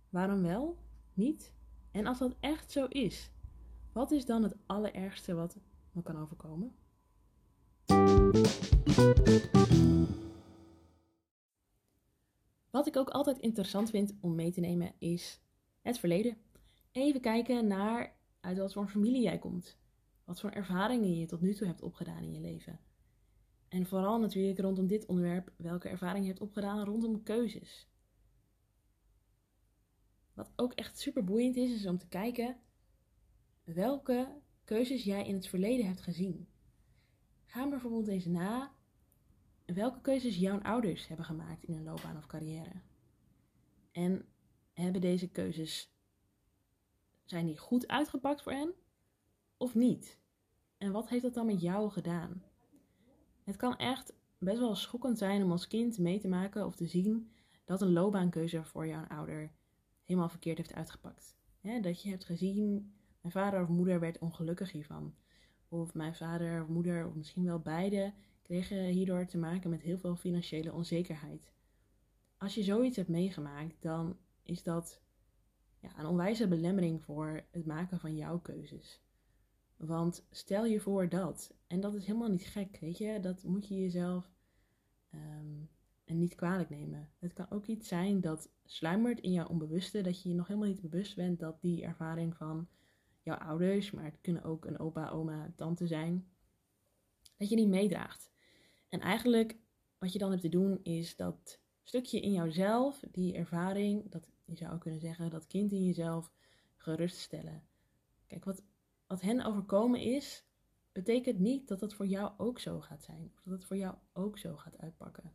Waarom 0.10 0.42
wel? 0.42 0.78
Niet? 1.14 1.54
En 1.92 2.06
als 2.06 2.18
dat 2.18 2.36
echt 2.40 2.72
zo 2.72 2.86
is, 2.86 3.32
wat 3.92 4.12
is 4.12 4.26
dan 4.26 4.44
het 4.44 4.56
allerergste 4.66 5.34
wat 5.34 5.58
me 5.92 6.02
kan 6.02 6.18
overkomen? 6.18 6.76
Wat 12.70 12.88
ik 12.88 12.98
ook 12.98 13.10
altijd 13.10 13.38
interessant 13.38 13.90
vind 13.90 14.14
om 14.20 14.36
mee 14.36 14.52
te 14.52 14.60
nemen 14.60 14.94
is 14.98 15.42
het 15.82 16.00
verleden. 16.00 16.38
Even 16.92 17.22
kijken 17.22 17.68
naar 17.68 18.16
uit 18.40 18.58
wat 18.58 18.74
voor 18.74 18.88
familie 18.88 19.22
jij 19.22 19.40
komt. 19.40 19.78
Wat 20.24 20.40
voor 20.40 20.50
ervaringen 20.50 21.20
je 21.20 21.26
tot 21.26 21.42
nu 21.42 21.54
toe 21.54 21.68
hebt 21.68 21.82
opgedaan 21.82 22.24
in 22.24 22.34
je 22.34 22.40
leven. 22.40 22.80
En 23.72 23.86
vooral 23.86 24.20
natuurlijk 24.20 24.60
rondom 24.60 24.88
dit 24.88 25.06
onderwerp 25.06 25.52
welke 25.56 25.90
ervaring 25.90 26.24
je 26.24 26.30
hebt 26.30 26.44
opgedaan 26.44 26.86
rondom 26.86 27.24
keuzes. 27.24 27.88
Wat 30.34 30.52
ook 30.56 30.74
echt 30.74 31.00
super 31.00 31.24
boeiend 31.24 31.56
is, 31.56 31.72
is 31.72 31.86
om 31.86 31.98
te 31.98 32.08
kijken 32.08 32.60
welke 33.64 34.42
keuzes 34.64 35.04
jij 35.04 35.28
in 35.28 35.36
het 35.36 35.48
verleden 35.48 35.86
hebt 35.86 36.02
gezien. 36.02 36.48
Ga 37.46 37.70
bijvoorbeeld 37.70 38.08
eens 38.08 38.26
na 38.26 38.76
welke 39.66 40.02
keuzes 40.02 40.38
jouw 40.38 40.60
ouders 40.60 41.08
hebben 41.08 41.26
gemaakt 41.26 41.64
in 41.64 41.74
hun 41.74 41.84
loopbaan 41.84 42.18
of 42.18 42.26
carrière. 42.26 42.82
En 43.92 44.26
hebben 44.74 45.02
deze 45.02 45.30
keuzes, 45.30 45.94
zijn 47.26 47.46
die 47.46 47.58
goed 47.58 47.88
uitgepakt 47.88 48.42
voor 48.42 48.52
hen 48.52 48.74
of 49.58 49.76
niet? 49.76 50.20
En 50.78 50.92
wat 50.92 51.10
heeft 51.10 51.24
dat 51.24 51.34
dan 51.34 51.46
met 51.46 51.62
jou 51.62 51.92
gedaan? 51.92 52.51
Het 53.52 53.60
kan 53.60 53.78
echt 53.78 54.14
best 54.38 54.60
wel 54.60 54.76
schokkend 54.76 55.18
zijn 55.18 55.44
om 55.44 55.52
als 55.52 55.68
kind 55.68 55.98
mee 55.98 56.20
te 56.20 56.28
maken 56.28 56.66
of 56.66 56.76
te 56.76 56.88
zien 56.88 57.32
dat 57.66 57.82
een 57.82 57.92
loopbaankeuze 57.92 58.64
voor 58.64 58.88
jouw 58.88 59.04
ouder 59.04 59.52
helemaal 60.06 60.30
verkeerd 60.30 60.58
heeft 60.58 60.74
uitgepakt. 60.74 61.36
dat 61.82 62.02
je 62.02 62.10
hebt 62.10 62.26
gezien, 62.26 62.94
mijn 63.22 63.34
vader 63.34 63.62
of 63.62 63.68
moeder 63.68 64.00
werd 64.00 64.20
ongelukkig 64.20 64.72
hiervan. 64.72 65.16
Of 65.68 65.94
mijn 65.94 66.16
vader 66.16 66.62
of 66.62 66.68
moeder, 66.68 67.08
of 67.08 67.16
misschien 67.16 67.46
wel 67.46 67.60
beide, 67.60 68.14
kregen 68.42 68.84
hierdoor 68.84 69.26
te 69.26 69.38
maken 69.38 69.70
met 69.70 69.82
heel 69.82 69.98
veel 69.98 70.16
financiële 70.16 70.74
onzekerheid. 70.74 71.52
Als 72.38 72.56
je 72.56 72.64
zoiets 72.64 72.96
hebt 72.96 73.10
meegemaakt, 73.10 73.82
dan 73.82 74.18
is 74.44 74.64
dat 74.64 75.02
ja, 75.80 76.00
een 76.00 76.06
onwijze 76.06 76.48
belemmering 76.48 77.04
voor 77.04 77.44
het 77.52 77.66
maken 77.66 78.00
van 78.00 78.16
jouw 78.16 78.40
keuzes. 78.40 79.02
Want 79.86 80.26
stel 80.32 80.66
je 80.66 80.80
voor 80.80 81.10
dat, 81.10 81.54
en 81.68 81.80
dat 81.80 81.96
is 81.96 82.06
helemaal 82.06 82.30
niet 82.30 82.46
gek, 82.46 82.78
weet 82.80 82.98
je, 82.98 83.20
dat 83.20 83.44
moet 83.44 83.68
je 83.68 83.80
jezelf 83.80 84.32
um, 85.14 85.70
en 86.04 86.18
niet 86.18 86.36
kwalijk 86.36 86.70
nemen. 86.70 87.10
Het 87.20 87.34
kan 87.34 87.50
ook 87.50 87.66
iets 87.66 87.88
zijn 87.88 88.22
dat 88.22 88.50
sluimert 88.66 89.20
in 89.20 89.32
jouw 89.32 89.48
onbewuste, 89.48 90.02
dat 90.02 90.22
je 90.22 90.30
je 90.30 90.36
nog 90.36 90.48
helemaal 90.48 90.70
niet 90.70 90.82
bewust 90.82 91.16
bent 91.16 91.40
dat 91.40 91.62
die 91.62 91.84
ervaring 91.84 92.36
van 92.36 92.68
jouw 93.22 93.38
ouders, 93.38 93.92
maar 93.92 94.04
het 94.04 94.22
kunnen 94.22 94.44
ook 94.44 94.66
een 94.66 94.80
opa, 94.80 95.10
oma, 95.10 95.54
tante 95.56 95.88
zijn, 95.88 96.28
dat 97.38 97.50
je 97.50 97.56
die 97.56 97.68
meedraagt. 97.68 98.32
En 98.90 99.00
eigenlijk 99.00 99.58
wat 99.98 100.14
je 100.14 100.20
dan 100.20 100.30
hebt 100.30 100.42
te 100.42 100.50
doen 100.50 100.80
is 100.84 101.16
dat 101.16 101.60
stukje 101.84 102.20
in 102.20 102.32
jouzelf, 102.32 103.04
die 103.12 103.34
ervaring, 103.34 104.12
dat 104.12 104.30
je 104.46 104.56
zou 104.56 104.78
kunnen 104.78 105.00
zeggen, 105.00 105.30
dat 105.30 105.48
kind 105.48 105.72
in 105.72 105.86
jezelf 105.86 106.32
geruststellen. 106.76 107.64
Kijk, 108.28 108.46
wat, 108.46 108.64
wat 109.12 109.22
hen 109.22 109.46
overkomen 109.46 110.00
is, 110.00 110.46
betekent 110.92 111.40
niet 111.40 111.68
dat 111.68 111.82
het 111.82 111.94
voor 111.94 112.08
jou 112.08 112.32
ook 112.38 112.60
zo 112.60 112.80
gaat 112.80 113.04
zijn. 113.04 113.32
Of 113.36 113.44
dat 113.44 113.54
het 113.54 113.66
voor 113.66 113.78
jou 113.78 113.96
ook 114.14 114.38
zo 114.38 114.56
gaat 114.56 114.78
uitpakken. 114.78 115.32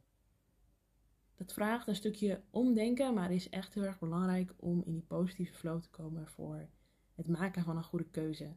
Dat 1.34 1.52
vraagt 1.52 1.88
een 1.88 1.94
stukje 1.94 2.42
omdenken, 2.50 3.14
maar 3.14 3.32
is 3.32 3.48
echt 3.48 3.74
heel 3.74 3.82
erg 3.84 3.98
belangrijk 3.98 4.54
om 4.56 4.82
in 4.84 4.92
die 4.92 5.02
positieve 5.02 5.54
flow 5.54 5.82
te 5.82 5.90
komen 5.90 6.26
voor 6.28 6.68
het 7.14 7.28
maken 7.28 7.62
van 7.62 7.76
een 7.76 7.84
goede 7.84 8.10
keuze. 8.10 8.56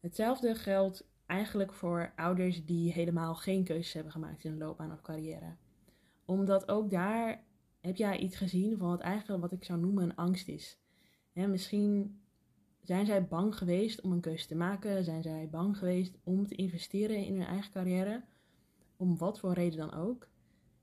Hetzelfde 0.00 0.54
geldt 0.54 1.08
eigenlijk 1.26 1.72
voor 1.72 2.12
ouders 2.16 2.64
die 2.64 2.92
helemaal 2.92 3.34
geen 3.34 3.64
keuzes 3.64 3.92
hebben 3.92 4.12
gemaakt 4.12 4.44
in 4.44 4.50
hun 4.50 4.58
loopbaan 4.58 4.92
of 4.92 5.02
carrière. 5.02 5.56
Omdat 6.24 6.68
ook 6.68 6.90
daar 6.90 7.44
heb 7.80 7.96
jij 7.96 8.18
iets 8.18 8.36
gezien 8.36 8.78
van 8.78 8.88
wat 8.88 9.00
eigenlijk 9.00 9.42
wat 9.42 9.52
ik 9.52 9.64
zou 9.64 9.80
noemen 9.80 10.02
een 10.02 10.16
angst 10.16 10.48
is. 10.48 10.78
misschien 11.32 12.20
zijn 12.82 13.06
zij 13.06 13.26
bang 13.26 13.56
geweest 13.56 14.00
om 14.00 14.12
een 14.12 14.20
keuze 14.20 14.46
te 14.46 14.54
maken? 14.54 15.04
Zijn 15.04 15.22
zij 15.22 15.48
bang 15.50 15.78
geweest 15.78 16.18
om 16.24 16.46
te 16.46 16.54
investeren 16.54 17.24
in 17.24 17.36
hun 17.36 17.46
eigen 17.46 17.72
carrière? 17.72 18.24
Om 18.96 19.18
wat 19.18 19.40
voor 19.40 19.52
reden 19.52 19.78
dan 19.78 19.94
ook. 19.94 20.28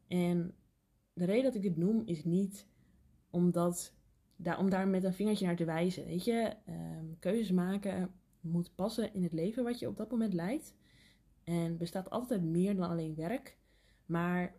En 0.08 0.56
de 1.14 1.26
reden 1.26 1.44
dat 1.44 1.56
ik 1.56 1.62
dit 1.62 1.78
noem 1.78 2.02
is 2.06 2.24
niet 2.24 2.68
omdat, 3.30 3.94
om 4.58 4.70
daar 4.70 4.88
met 4.88 5.04
een 5.04 5.14
vingertje 5.14 5.46
naar 5.46 5.56
te 5.56 5.66
wijzen. 5.66 6.06
Weet 6.06 6.26
je, 6.26 6.54
ehm, 6.66 7.06
keuzes 7.20 7.52
maken 7.52 8.12
moet 8.40 8.76
passen 8.76 9.14
in 9.14 9.24
het 9.24 9.34
leven 9.34 9.64
wat 9.64 9.80
je 9.80 9.88
op 9.88 9.98
dat 9.98 10.12
moment 10.12 10.34
leidt. 10.34 10.76
En 11.44 11.78
bestaat 11.78 12.10
altijd 12.10 12.44
meer 12.44 12.76
dan 12.76 12.90
alleen 12.90 13.16
werk. 13.16 13.58
Maar 14.06 14.56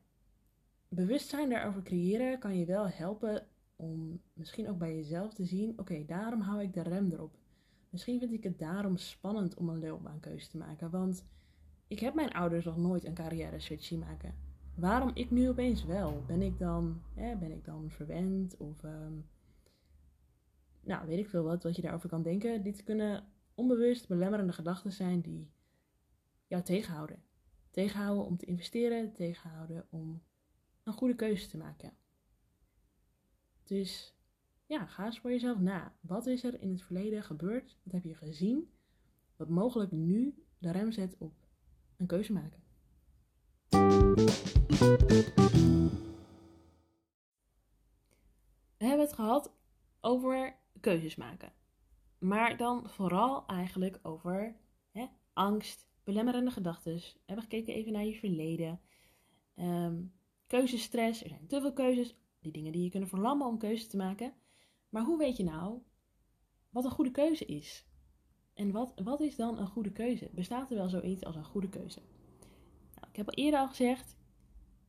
bewustzijn 0.89 1.49
daarover 1.49 1.83
creëren 1.83 2.39
kan 2.39 2.59
je 2.59 2.65
wel 2.65 2.89
helpen 2.89 3.47
om 3.79 4.21
misschien 4.33 4.69
ook 4.69 4.79
bij 4.79 4.97
jezelf 4.97 5.35
te 5.35 5.45
zien: 5.45 5.79
oké, 5.79 6.05
daarom 6.07 6.41
hou 6.41 6.63
ik 6.63 6.75
de 6.75 6.83
rem 6.83 7.13
erop. 7.13 7.39
Misschien 7.91 8.19
vind 8.19 8.33
ik 8.33 8.43
het 8.43 8.59
daarom 8.59 8.97
spannend 8.97 9.55
om 9.55 9.69
een 9.69 9.81
loopbaankeuze 9.81 10.49
te 10.49 10.57
maken, 10.57 10.91
want 10.91 11.25
ik 11.87 11.99
heb 11.99 12.15
mijn 12.15 12.33
ouders 12.33 12.65
nog 12.65 12.77
nooit 12.77 13.05
een 13.05 13.15
carrière 13.15 13.61
switch 13.61 13.85
zien 13.85 13.99
maken. 13.99 14.35
Waarom 14.75 15.11
ik 15.15 15.31
nu 15.31 15.49
opeens 15.49 15.85
wel? 15.85 16.23
Ben 16.27 16.43
ik 16.43 16.59
dan, 16.59 17.03
hè, 17.15 17.37
ben 17.37 17.53
ik 17.53 17.65
dan 17.65 17.91
verwend 17.91 18.57
of 18.57 18.83
ehm, 18.85 19.13
nou 20.81 21.07
weet 21.07 21.19
ik 21.19 21.29
veel 21.29 21.43
wat 21.43 21.63
wat 21.63 21.77
je 21.77 21.83
daarover 21.83 22.09
kan 22.09 22.23
denken. 22.23 22.63
Dit 22.63 22.85
kunnen 22.85 23.25
onbewust 23.55 24.09
belemmerende 24.09 24.53
gedachten 24.53 24.93
zijn 24.93 25.21
die 25.21 25.51
jou 26.47 26.63
tegenhouden. 26.63 27.23
Tegenhouden 27.71 28.25
om 28.25 28.37
te 28.37 28.47
investeren, 28.47 29.13
tegenhouden 29.13 29.87
om 29.91 30.23
een 30.83 30.93
goede 30.93 31.15
keuze 31.15 31.49
te 31.49 31.57
maken. 31.57 31.93
Dus 33.69 34.15
ja, 34.67 34.87
ga 34.87 35.05
eens 35.05 35.19
voor 35.19 35.31
jezelf 35.31 35.59
na. 35.59 35.97
Wat 36.01 36.27
is 36.27 36.45
er 36.45 36.61
in 36.61 36.71
het 36.71 36.83
verleden 36.83 37.23
gebeurd? 37.23 37.77
Wat 37.83 37.93
heb 37.93 38.05
je 38.05 38.15
gezien? 38.15 38.73
Wat 39.37 39.49
mogelijk 39.49 39.93
nu 39.93 40.45
de 40.59 40.71
rem 40.71 40.93
zet 40.93 41.17
op 41.19 41.33
een 41.97 42.07
keuze 42.07 42.33
maken. 42.33 42.63
We 48.77 48.85
hebben 48.85 49.07
het 49.07 49.13
gehad 49.13 49.53
over 50.01 50.57
keuzes 50.81 51.17
maken. 51.17 51.53
Maar 52.19 52.57
dan 52.57 52.91
vooral 52.91 53.47
eigenlijk 53.47 53.99
over 54.03 54.57
hè, 54.91 55.07
angst, 55.33 55.89
belemmerende 56.05 56.51
gedachten. 56.51 56.95
We 56.95 57.21
hebben 57.27 57.45
gekeken 57.45 57.75
even 57.75 57.93
naar 57.93 58.05
je 58.05 58.15
verleden. 58.15 58.81
Um, 59.57 60.13
keuzestress, 60.47 61.23
er 61.23 61.29
zijn 61.29 61.47
te 61.47 61.61
veel 61.61 61.73
keuzes. 61.73 62.17
Die 62.41 62.53
dingen 62.53 62.73
die 62.73 62.83
je 62.83 62.91
kunnen 62.91 63.09
verlammen 63.09 63.47
om 63.47 63.59
keuzes 63.59 63.89
te 63.89 63.97
maken. 63.97 64.35
Maar 64.89 65.05
hoe 65.05 65.19
weet 65.19 65.37
je 65.37 65.45
nou 65.45 65.83
wat 66.71 66.85
een 66.85 66.91
goede 66.91 67.11
keuze 67.11 67.45
is? 67.45 67.87
En 68.55 68.71
wat, 68.71 68.93
wat 69.05 69.21
is 69.21 69.37
dan 69.37 69.59
een 69.59 69.67
goede 69.67 69.93
keuze? 69.93 70.31
Bestaat 70.33 70.71
er 70.71 70.77
wel 70.77 70.89
zoiets 70.89 71.25
als 71.25 71.37
een 71.37 71.45
goede 71.45 71.69
keuze? 71.69 72.01
Nou, 72.95 73.09
ik 73.11 73.17
heb 73.17 73.29
al 73.29 73.35
eerder 73.35 73.61
al 73.61 73.69
gezegd, 73.69 74.17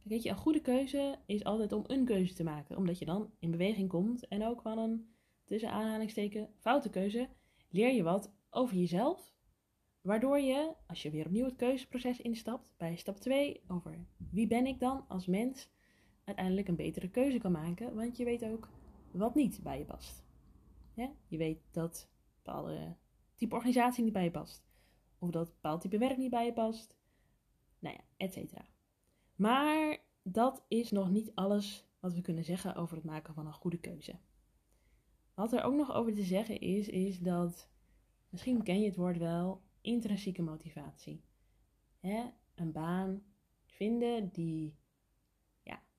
weet 0.04 0.24
je, 0.24 0.30
een 0.30 0.36
goede 0.36 0.62
keuze 0.62 1.20
is 1.26 1.44
altijd 1.44 1.72
om 1.72 1.84
een 1.88 2.06
keuze 2.06 2.34
te 2.34 2.44
maken. 2.44 2.78
Omdat 2.78 3.00
je 3.00 3.06
dan 3.06 3.32
in 3.40 3.52
beweging 3.52 3.90
komt 3.90 4.28
en 4.28 4.46
ook 4.46 4.62
van 4.62 4.78
een, 4.78 5.14
tussen 5.46 5.72
aanhalingsteken, 5.72 6.50
foute 6.58 6.90
keuze, 6.90 7.30
leer 7.70 7.94
je 7.94 8.04
wat 8.04 8.34
over 8.50 8.76
jezelf. 8.76 9.34
Waardoor 10.02 10.40
je, 10.40 10.76
als 10.88 11.02
je 11.02 11.10
weer 11.10 11.26
opnieuw 11.26 11.46
het 11.46 11.56
keuzeproces 11.56 12.22
instapt, 12.22 12.74
bij 12.78 12.96
stap 12.96 13.18
2 13.18 13.62
over 13.68 14.06
wie 14.32 14.48
ben 14.48 14.66
ik 14.66 14.80
dan 14.80 15.06
als 15.08 15.28
mens, 15.28 15.70
uiteindelijk 16.30 16.68
een 16.68 16.76
betere 16.76 17.10
keuze 17.10 17.38
kan 17.38 17.52
maken. 17.52 17.96
Want 17.96 18.18
je 18.18 18.26
weet 18.26 18.44
ook 18.44 18.70
wat 19.12 19.36
niet 19.36 19.60
bij 19.64 19.78
je 19.78 19.86
past. 19.86 20.28
Je 21.28 21.38
weet 21.38 21.62
dat 21.72 22.10
bepaalde 22.44 22.96
type 23.36 23.56
organisatie 23.56 24.04
niet 24.04 24.14
bij 24.14 24.24
je 24.24 24.32
past. 24.32 24.68
Of 25.20 25.30
dat 25.30 25.48
bepaald 25.48 25.82
type 25.82 25.98
werk 25.98 26.18
niet 26.18 26.30
bij 26.30 26.46
je 26.46 26.54
past. 26.54 26.98
Nou 27.80 27.96
ja, 27.96 28.04
et 28.18 28.34
cetera. 28.34 28.66
Maar 29.36 29.98
dat 30.24 30.66
is 30.68 30.92
nog 30.92 31.10
niet 31.10 31.32
alles 31.36 31.88
wat 32.00 32.14
we 32.14 32.22
kunnen 32.22 32.44
zeggen 32.44 32.76
over 32.76 32.96
het 32.96 33.06
maken 33.06 33.34
van 33.34 33.46
een 33.46 33.54
goede 33.54 33.80
keuze. 33.80 34.20
Wat 35.34 35.54
er 35.54 35.64
ook 35.64 35.76
nog 35.76 35.94
over 35.94 36.14
te 36.14 36.24
zeggen 36.24 36.60
is, 36.60 36.88
is 36.88 37.20
dat, 37.20 37.70
misschien 38.30 38.64
ken 38.64 38.80
je 38.80 38.86
het 38.86 38.96
woord 38.96 39.18
wel, 39.18 39.62
intrinsieke 39.82 40.42
motivatie. 40.42 41.24
Een 42.56 42.72
baan 42.72 43.24
vinden 43.66 44.30
die 44.32 44.78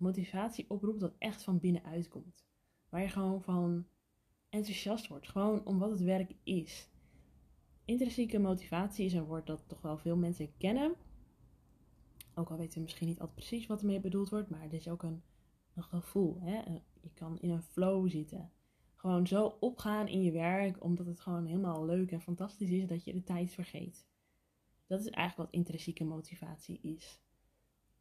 motivatie 0.01 0.71
oproept 0.71 1.01
dat 1.01 1.15
echt 1.19 1.43
van 1.43 1.61
binnenuit 1.61 2.09
komt. 2.09 2.45
Waar 2.89 3.03
je 3.03 3.09
gewoon 3.09 3.43
van 3.43 3.87
enthousiast 4.49 5.09
wordt. 5.09 5.29
Gewoon 5.29 5.67
om 5.67 5.79
wat 5.79 5.91
het 5.91 6.01
werk 6.01 6.35
is. 6.43 6.89
Intrinsieke 7.85 8.39
motivatie 8.39 9.05
is 9.05 9.13
een 9.13 9.25
woord 9.25 9.47
dat 9.47 9.69
toch 9.69 9.81
wel 9.81 9.99
veel 9.99 10.17
mensen 10.17 10.57
kennen. 10.57 10.95
Ook 12.35 12.51
al 12.51 12.57
weten 12.57 12.75
we 12.75 12.81
misschien 12.81 13.07
niet 13.07 13.21
altijd 13.21 13.39
precies 13.39 13.67
wat 13.67 13.81
ermee 13.81 14.01
bedoeld 14.01 14.29
wordt. 14.29 14.51
Maar 14.51 14.63
het 14.63 14.73
is 14.73 14.89
ook 14.89 15.03
een, 15.03 15.23
een 15.75 15.83
gevoel. 15.83 16.41
Hè? 16.41 16.63
Je 17.01 17.13
kan 17.15 17.41
in 17.41 17.51
een 17.51 17.63
flow 17.63 18.11
zitten. 18.11 18.53
Gewoon 18.95 19.27
zo 19.27 19.57
opgaan 19.61 20.09
in 20.09 20.23
je 20.23 20.33
werk. 20.33 20.85
Omdat 20.85 21.07
het 21.07 21.21
gewoon 21.21 21.47
helemaal 21.47 21.85
leuk 21.85 22.13
en 22.13 22.21
fantastisch 22.21 22.71
is 22.71 22.87
dat 22.87 23.05
je 23.05 23.13
de 23.13 23.23
tijd 23.23 23.53
vergeet. 23.53 24.09
Dat 24.87 25.01
is 25.01 25.09
eigenlijk 25.09 25.51
wat 25.51 25.61
intrinsieke 25.61 26.05
motivatie 26.05 26.81
is. 26.81 27.21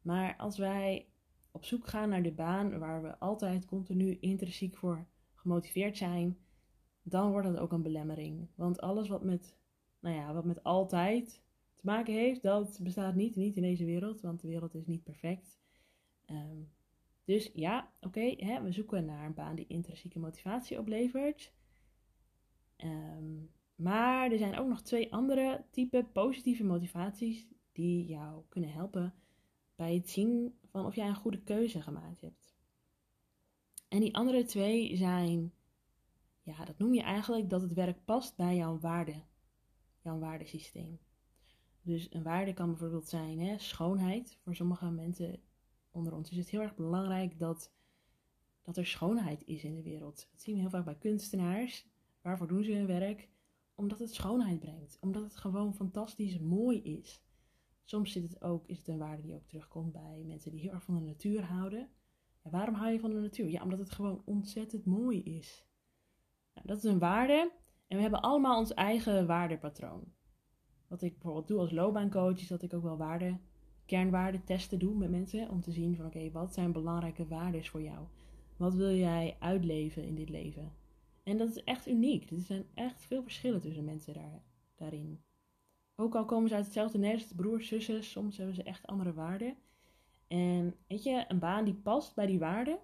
Maar 0.02 0.36
als 0.36 0.58
wij 0.58 1.08
op 1.52 1.64
zoek 1.64 1.86
gaan 1.86 2.08
naar 2.08 2.22
de 2.22 2.32
baan 2.32 2.78
waar 2.78 3.02
we 3.02 3.18
altijd 3.18 3.66
continu 3.66 4.16
intrinsiek 4.20 4.76
voor 4.76 5.06
gemotiveerd 5.34 5.96
zijn, 5.96 6.38
dan 7.02 7.30
wordt 7.30 7.46
dat 7.46 7.58
ook 7.58 7.72
een 7.72 7.82
belemmering. 7.82 8.48
Want 8.54 8.80
alles 8.80 9.08
wat 9.08 9.24
met, 9.24 9.56
nou 10.00 10.16
ja, 10.16 10.34
wat 10.34 10.44
met 10.44 10.62
altijd 10.62 11.42
te 11.74 11.86
maken 11.86 12.14
heeft, 12.14 12.42
dat 12.42 12.80
bestaat 12.82 13.14
niet, 13.14 13.36
niet 13.36 13.56
in 13.56 13.62
deze 13.62 13.84
wereld, 13.84 14.20
want 14.20 14.40
de 14.40 14.48
wereld 14.48 14.74
is 14.74 14.86
niet 14.86 15.02
perfect. 15.02 15.60
Ehm, 16.24 16.62
dus 17.24 17.50
ja, 17.54 17.92
oké, 18.00 18.34
we 18.62 18.72
zoeken 18.72 19.04
naar 19.04 19.26
een 19.26 19.34
baan 19.34 19.56
die 19.56 19.66
intrinsieke 19.66 20.18
motivatie 20.18 20.78
oplevert. 20.78 21.52
Ehm, 22.76 23.34
maar 23.74 24.30
er 24.30 24.38
zijn 24.38 24.58
ook 24.58 24.68
nog 24.68 24.82
twee 24.82 25.12
andere 25.12 25.64
type 25.70 26.06
positieve 26.12 26.64
motivaties 26.64 27.48
die 27.72 28.06
jou 28.06 28.42
kunnen 28.48 28.72
helpen 28.72 29.14
bij 29.74 29.94
het 29.94 30.08
zien 30.10 30.58
van 30.70 30.86
of 30.86 30.94
jij 30.94 31.08
een 31.08 31.14
goede 31.14 31.42
keuze 31.42 31.82
gemaakt 31.82 32.20
hebt. 32.20 32.54
En 33.88 34.00
die 34.00 34.14
andere 34.14 34.44
twee 34.44 34.96
zijn, 34.96 35.52
ja, 36.42 36.64
dat 36.64 36.78
noem 36.78 36.94
je 36.94 37.02
eigenlijk 37.02 37.50
dat 37.50 37.62
het 37.62 37.72
werk 37.72 38.04
past 38.04 38.36
bij 38.36 38.56
jouw 38.56 38.78
waarde, 38.78 39.22
jouw 40.02 40.18
waardesysteem. 40.18 40.98
Dus 41.82 42.12
een 42.12 42.22
waarde 42.22 42.52
kan 42.52 42.68
bijvoorbeeld 42.68 43.08
zijn 43.08 43.40
hè, 43.40 43.58
schoonheid. 43.58 44.38
Voor 44.42 44.54
sommige 44.54 44.90
mensen 44.90 45.40
onder 45.90 46.14
ons 46.14 46.30
is 46.30 46.36
het 46.36 46.50
heel 46.50 46.60
erg 46.60 46.74
belangrijk 46.74 47.38
dat, 47.38 47.72
dat 48.62 48.76
er 48.76 48.86
schoonheid 48.86 49.42
is 49.46 49.64
in 49.64 49.74
de 49.74 49.82
wereld. 49.82 50.28
Dat 50.32 50.40
zien 50.40 50.54
we 50.54 50.60
heel 50.60 50.70
vaak 50.70 50.84
bij 50.84 50.98
kunstenaars. 50.98 51.86
Waarvoor 52.20 52.48
doen 52.48 52.64
ze 52.64 52.72
hun 52.72 52.86
werk? 52.86 53.28
Omdat 53.74 53.98
het 53.98 54.14
schoonheid 54.14 54.60
brengt. 54.60 54.98
Omdat 55.00 55.22
het 55.22 55.36
gewoon 55.36 55.74
fantastisch 55.74 56.38
mooi 56.38 56.82
is. 56.82 57.22
Soms 57.90 58.12
zit 58.12 58.22
het 58.22 58.42
ook, 58.42 58.66
is 58.66 58.78
het 58.78 58.88
een 58.88 58.98
waarde 58.98 59.22
die 59.22 59.34
ook 59.34 59.46
terugkomt 59.46 59.92
bij 59.92 60.22
mensen 60.26 60.50
die 60.50 60.60
heel 60.60 60.72
erg 60.72 60.82
van 60.82 60.94
de 60.94 61.04
natuur 61.04 61.44
houden. 61.44 61.88
En 62.42 62.50
waarom 62.50 62.74
hou 62.74 62.92
je 62.92 63.00
van 63.00 63.10
de 63.10 63.20
natuur? 63.20 63.48
Ja, 63.48 63.62
omdat 63.62 63.78
het 63.78 63.90
gewoon 63.90 64.22
ontzettend 64.24 64.84
mooi 64.84 65.22
is. 65.22 65.66
Nou, 66.54 66.66
dat 66.66 66.76
is 66.76 66.84
een 66.84 66.98
waarde. 66.98 67.52
En 67.86 67.96
we 67.96 68.02
hebben 68.02 68.20
allemaal 68.20 68.58
ons 68.58 68.74
eigen 68.74 69.26
waardepatroon. 69.26 70.12
Wat 70.88 71.02
ik 71.02 71.12
bijvoorbeeld 71.12 71.48
doe 71.48 71.58
als 71.58 71.70
loopbaancoach, 71.70 72.40
is 72.40 72.48
dat 72.48 72.62
ik 72.62 72.74
ook 72.74 72.82
wel 72.82 72.96
waarde, 72.96 73.38
kernwaarden 73.86 74.44
testen 74.44 74.78
doe 74.78 74.96
met 74.96 75.10
mensen. 75.10 75.50
Om 75.50 75.60
te 75.60 75.72
zien 75.72 75.96
van 75.96 76.06
oké, 76.06 76.30
wat 76.30 76.54
zijn 76.54 76.72
belangrijke 76.72 77.26
waarden 77.26 77.64
voor 77.64 77.82
jou? 77.82 78.06
Wat 78.56 78.74
wil 78.74 78.94
jij 78.94 79.36
uitleven 79.38 80.04
in 80.04 80.14
dit 80.14 80.28
leven? 80.28 80.72
En 81.22 81.38
dat 81.38 81.48
is 81.48 81.64
echt 81.64 81.88
uniek. 81.88 82.30
Er 82.30 82.40
zijn 82.40 82.66
echt 82.74 83.04
veel 83.04 83.22
verschillen 83.22 83.60
tussen 83.60 83.84
mensen 83.84 84.14
daar, 84.14 84.42
daarin. 84.74 85.28
Ook 86.00 86.14
al 86.14 86.24
komen 86.24 86.48
ze 86.48 86.54
uit 86.54 86.64
hetzelfde 86.64 86.98
nest, 86.98 87.36
broers, 87.36 87.68
zussen, 87.68 88.04
soms 88.04 88.36
hebben 88.36 88.54
ze 88.54 88.62
echt 88.62 88.86
andere 88.86 89.12
waarden. 89.12 89.56
En 90.28 90.76
weet 90.86 91.02
je, 91.02 91.24
een 91.28 91.38
baan 91.38 91.64
die 91.64 91.74
past 91.74 92.14
bij 92.14 92.26
die 92.26 92.38
waarden, 92.38 92.78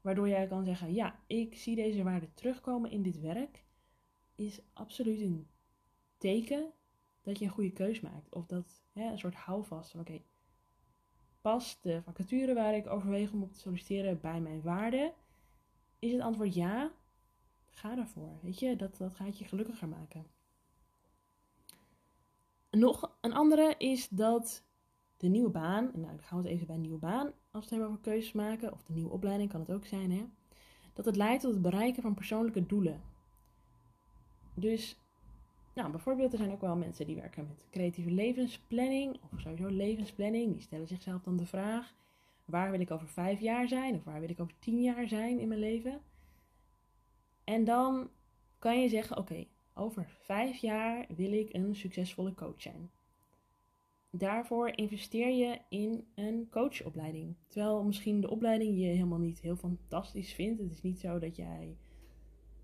waardoor 0.00 0.28
jij 0.28 0.46
kan 0.46 0.64
zeggen: 0.64 0.94
Ja, 0.94 1.18
ik 1.26 1.56
zie 1.56 1.76
deze 1.76 2.02
waarden 2.02 2.34
terugkomen 2.34 2.90
in 2.90 3.02
dit 3.02 3.20
werk, 3.20 3.64
is 4.34 4.60
absoluut 4.72 5.20
een 5.20 5.48
teken 6.18 6.72
dat 7.22 7.38
je 7.38 7.44
een 7.44 7.50
goede 7.50 7.72
keus 7.72 8.00
maakt. 8.00 8.34
Of 8.34 8.46
dat 8.46 8.82
een 8.92 9.18
soort 9.18 9.34
houvast 9.34 9.90
van: 9.90 10.00
Oké, 10.00 10.22
past 11.40 11.82
de 11.82 12.02
vacature 12.02 12.54
waar 12.54 12.74
ik 12.74 12.86
overweeg 12.86 13.32
om 13.32 13.42
op 13.42 13.52
te 13.52 13.60
solliciteren 13.60 14.20
bij 14.20 14.40
mijn 14.40 14.62
waarden? 14.62 15.12
Is 15.98 16.12
het 16.12 16.20
antwoord 16.20 16.54
ja? 16.54 16.92
Ga 17.70 17.94
daarvoor. 17.94 18.38
Weet 18.42 18.58
je, 18.58 18.76
dat, 18.76 18.96
dat 18.96 19.14
gaat 19.14 19.38
je 19.38 19.44
gelukkiger 19.44 19.88
maken. 19.88 20.35
Nog 22.76 23.16
een 23.20 23.32
andere 23.32 23.74
is 23.78 24.08
dat 24.08 24.64
de 25.16 25.28
nieuwe 25.28 25.50
baan, 25.50 25.84
nou 25.84 26.06
dan 26.06 26.22
gaan 26.22 26.42
we 26.42 26.44
het 26.44 26.52
even 26.52 26.66
bij 26.66 26.74
een 26.76 26.80
nieuwe 26.80 26.98
baan 26.98 27.26
als 27.26 27.34
we 27.50 27.58
het 27.58 27.70
hebben 27.70 27.88
over 27.88 28.00
keuzes 28.00 28.32
maken, 28.32 28.72
of 28.72 28.82
de 28.82 28.92
nieuwe 28.92 29.10
opleiding 29.10 29.50
kan 29.50 29.60
het 29.60 29.72
ook 29.72 29.86
zijn, 29.86 30.10
hè, 30.10 30.24
dat 30.92 31.04
het 31.04 31.16
leidt 31.16 31.42
tot 31.42 31.52
het 31.52 31.62
bereiken 31.62 32.02
van 32.02 32.14
persoonlijke 32.14 32.66
doelen. 32.66 33.00
Dus, 34.54 34.98
nou 35.74 35.90
bijvoorbeeld, 35.90 36.32
er 36.32 36.38
zijn 36.38 36.52
ook 36.52 36.60
wel 36.60 36.76
mensen 36.76 37.06
die 37.06 37.16
werken 37.16 37.46
met 37.46 37.64
creatieve 37.70 38.10
levensplanning, 38.10 39.20
of 39.32 39.40
sowieso 39.40 39.68
levensplanning, 39.68 40.52
die 40.52 40.62
stellen 40.62 40.88
zichzelf 40.88 41.22
dan 41.22 41.36
de 41.36 41.46
vraag, 41.46 41.94
waar 42.44 42.70
wil 42.70 42.80
ik 42.80 42.90
over 42.90 43.08
vijf 43.08 43.40
jaar 43.40 43.68
zijn, 43.68 43.94
of 43.94 44.04
waar 44.04 44.20
wil 44.20 44.30
ik 44.30 44.40
over 44.40 44.58
tien 44.58 44.82
jaar 44.82 45.08
zijn 45.08 45.38
in 45.38 45.48
mijn 45.48 45.60
leven? 45.60 46.00
En 47.44 47.64
dan 47.64 48.10
kan 48.58 48.80
je 48.80 48.88
zeggen, 48.88 49.16
oké, 49.16 49.46
over 49.76 50.06
vijf 50.08 50.56
jaar 50.56 51.06
wil 51.16 51.32
ik 51.32 51.52
een 51.52 51.74
succesvolle 51.74 52.34
coach 52.34 52.62
zijn. 52.62 52.90
Daarvoor 54.10 54.68
investeer 54.68 55.30
je 55.30 55.58
in 55.68 56.04
een 56.14 56.48
coachopleiding. 56.50 57.34
Terwijl 57.46 57.84
misschien 57.84 58.20
de 58.20 58.30
opleiding 58.30 58.78
je 58.78 58.84
helemaal 58.84 59.18
niet 59.18 59.40
heel 59.40 59.56
fantastisch 59.56 60.32
vindt. 60.32 60.60
Het 60.60 60.70
is 60.70 60.82
niet 60.82 60.98
zo 60.98 61.18
dat 61.18 61.36
jij. 61.36 61.76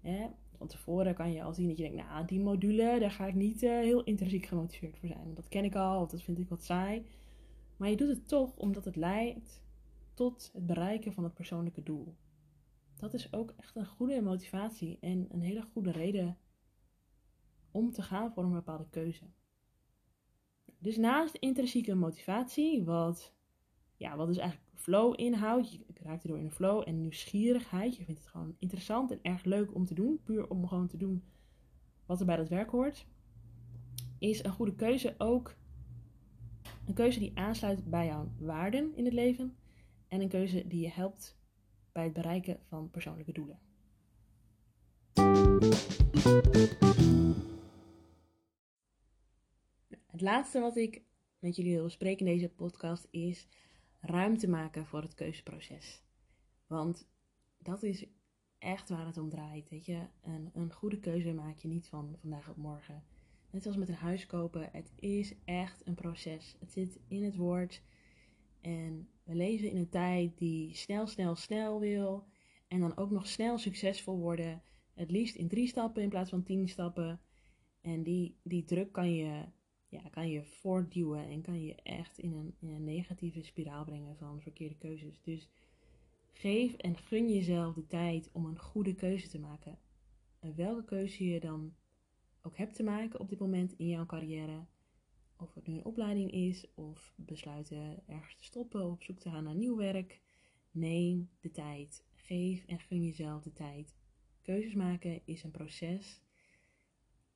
Hè, 0.01 0.27
van 0.57 0.67
tevoren 0.67 1.15
kan 1.15 1.33
je 1.33 1.43
al 1.43 1.55
zien 1.55 1.69
dat 1.69 1.77
je 1.77 1.83
denkt, 1.83 2.09
nou, 2.09 2.27
die 2.27 2.41
module, 2.41 2.99
daar 3.01 3.11
ga 3.11 3.27
ik 3.27 3.35
niet 3.35 3.63
uh, 3.63 3.71
heel 3.71 4.05
intrinsiek 4.05 4.47
gemotiveerd 4.47 4.99
voor 4.99 5.09
zijn. 5.09 5.35
Dat 5.35 5.49
ken 5.49 5.65
ik 5.65 5.75
al, 5.75 6.03
of 6.03 6.11
dat 6.11 6.23
vind 6.23 6.39
ik 6.39 6.49
wat 6.49 6.65
saai. 6.65 7.07
Maar 7.77 7.91
je 7.91 7.97
doet 7.97 8.09
het 8.09 8.29
toch 8.29 8.57
omdat 8.57 8.85
het 8.85 8.97
leidt 8.97 9.63
tot 10.15 10.51
het 10.53 10.67
bereiken 10.67 11.13
van 11.13 11.25
het 11.25 11.35
persoonlijke 11.35 11.83
doel. 11.83 12.15
Dat 12.97 13.15
is 13.15 13.33
ook 13.33 13.55
echt 13.57 13.77
een 13.77 13.87
goede 13.87 14.23
motivatie 14.23 14.99
en 15.01 15.27
een 15.31 15.43
hele 15.43 15.63
goede 15.63 15.91
reden 15.91 16.37
om 17.73 17.91
te 17.91 18.03
gaan 18.03 18.33
voor 18.33 18.45
een 18.45 18.53
bepaalde 18.53 18.89
keuze. 18.91 19.25
Dus 20.79 20.97
naast 20.97 21.35
intrinsieke 21.35 21.95
motivatie, 21.95 22.85
wat, 22.85 23.35
ja, 23.97 24.17
wat 24.17 24.27
dus 24.27 24.37
eigenlijk 24.37 24.71
flow 24.75 25.21
inhoudt, 25.21 25.73
je 25.73 25.85
raakt 25.95 26.23
erdoor 26.23 26.39
in 26.39 26.45
de 26.45 26.51
flow 26.51 26.83
en 26.87 27.01
nieuwsgierigheid, 27.01 27.97
je 27.97 28.05
vindt 28.05 28.21
het 28.21 28.31
gewoon 28.31 28.57
interessant 28.59 29.11
en 29.11 29.19
erg 29.23 29.45
leuk 29.45 29.75
om 29.75 29.85
te 29.85 29.95
doen, 29.95 30.21
puur 30.23 30.49
om 30.49 30.67
gewoon 30.67 30.87
te 30.87 30.97
doen 30.97 31.23
wat 32.07 32.21
er 32.21 32.27
bij 32.27 32.37
dat 32.37 32.49
werk 32.49 32.71
hoort, 32.71 33.07
is 34.19 34.45
een 34.45 34.53
goede 34.53 34.75
keuze 34.75 35.15
ook 35.19 35.57
een 36.87 36.95
keuze 36.95 37.19
die 37.19 37.33
aansluit 37.35 37.91
bij 37.91 38.07
jouw 38.07 38.33
waarden 38.39 38.97
in 38.97 39.05
het 39.05 39.15
leven 39.15 39.57
en 40.09 40.21
een 40.21 40.29
keuze 40.29 40.67
die 40.67 40.81
je 40.81 40.91
helpt 40.91 41.39
bij 41.93 42.05
het 42.05 42.13
bereiken 42.13 42.61
van 42.69 42.91
persoonlijke 42.91 43.33
doelen. 43.33 43.59
Het 50.13 50.21
laatste 50.21 50.61
wat 50.61 50.77
ik 50.77 51.03
met 51.39 51.57
jullie 51.57 51.75
wil 51.75 51.85
bespreken 51.85 52.27
in 52.27 52.33
deze 52.33 52.49
podcast 52.49 53.09
is 53.11 53.47
ruimte 54.01 54.49
maken 54.49 54.87
voor 54.87 55.03
het 55.03 55.15
keuzeproces. 55.15 56.03
Want 56.67 57.09
dat 57.59 57.83
is 57.83 58.07
echt 58.59 58.89
waar 58.89 59.07
het 59.07 59.19
om 59.19 59.29
draait. 59.29 59.69
Weet 59.69 59.87
je, 59.87 60.07
een, 60.23 60.51
een 60.53 60.73
goede 60.73 61.01
keuze 61.01 61.33
maak 61.33 61.59
je 61.59 61.69
niet 61.69 61.89
van 61.89 62.17
vandaag 62.21 62.49
op 62.49 62.57
morgen. 62.57 63.05
Net 63.51 63.63
zoals 63.63 63.77
met 63.77 63.89
een 63.89 63.95
huis 63.95 64.27
kopen, 64.27 64.69
het 64.73 64.93
is 64.99 65.35
echt 65.45 65.87
een 65.87 65.95
proces. 65.95 66.57
Het 66.59 66.73
zit 66.73 66.99
in 67.09 67.25
het 67.25 67.37
woord. 67.37 67.83
En 68.61 69.09
we 69.25 69.35
leven 69.35 69.71
in 69.71 69.77
een 69.77 69.89
tijd 69.89 70.39
die 70.39 70.75
snel, 70.75 71.07
snel, 71.07 71.35
snel 71.35 71.81
wil. 71.81 72.27
En 72.69 72.81
dan 72.81 72.97
ook 72.97 73.11
nog 73.11 73.27
snel 73.27 73.59
succesvol 73.59 74.19
worden. 74.19 74.63
Het 74.95 75.11
liefst 75.11 75.35
in 75.35 75.49
drie 75.49 75.67
stappen 75.67 76.03
in 76.03 76.09
plaats 76.09 76.31
van 76.31 76.43
tien 76.43 76.69
stappen. 76.69 77.21
En 77.81 78.03
die, 78.03 78.37
die 78.43 78.65
druk 78.65 78.93
kan 78.93 79.15
je, 79.15 79.45
ja, 79.93 80.09
kan 80.11 80.29
je 80.29 80.45
voortduwen 80.45 81.29
en 81.29 81.43
kan 81.43 81.63
je 81.65 81.75
echt 81.75 82.19
in 82.19 82.33
een, 82.33 82.55
in 82.59 82.69
een 82.69 82.85
negatieve 82.85 83.43
spiraal 83.43 83.85
brengen 83.85 84.17
van 84.17 84.41
verkeerde 84.41 84.77
keuzes. 84.77 85.21
Dus 85.23 85.49
geef 86.33 86.75
en 86.75 86.97
gun 86.97 87.33
jezelf 87.33 87.75
de 87.75 87.87
tijd 87.87 88.31
om 88.33 88.45
een 88.45 88.59
goede 88.59 88.95
keuze 88.95 89.29
te 89.29 89.39
maken. 89.39 89.79
En 90.39 90.55
welke 90.55 90.85
keuze 90.85 91.25
je 91.25 91.41
dan 91.41 91.75
ook 92.43 92.57
hebt 92.57 92.75
te 92.75 92.83
maken 92.83 93.21
op 93.21 93.29
dit 93.29 93.39
moment 93.39 93.73
in 93.73 93.89
jouw 93.89 94.07
carrière. 94.07 94.67
Of 95.37 95.55
het 95.55 95.67
nu 95.67 95.75
een 95.75 95.85
opleiding 95.85 96.31
is 96.31 96.75
of 96.75 97.15
besluiten 97.17 98.03
ergens 98.07 98.37
te 98.37 98.45
stoppen 98.45 98.85
of 98.85 98.93
op 98.93 99.03
zoek 99.03 99.19
te 99.19 99.31
gaan 99.31 99.45
naar 99.45 99.55
nieuw 99.55 99.77
werk. 99.77 100.21
Neem 100.71 101.31
de 101.41 101.51
tijd. 101.51 102.05
Geef 102.13 102.65
en 102.67 102.81
gun 102.81 103.05
jezelf 103.05 103.43
de 103.43 103.53
tijd. 103.53 103.97
Keuzes 104.43 104.75
maken 104.75 105.21
is 105.25 105.43
een 105.43 105.51
proces. 105.51 106.23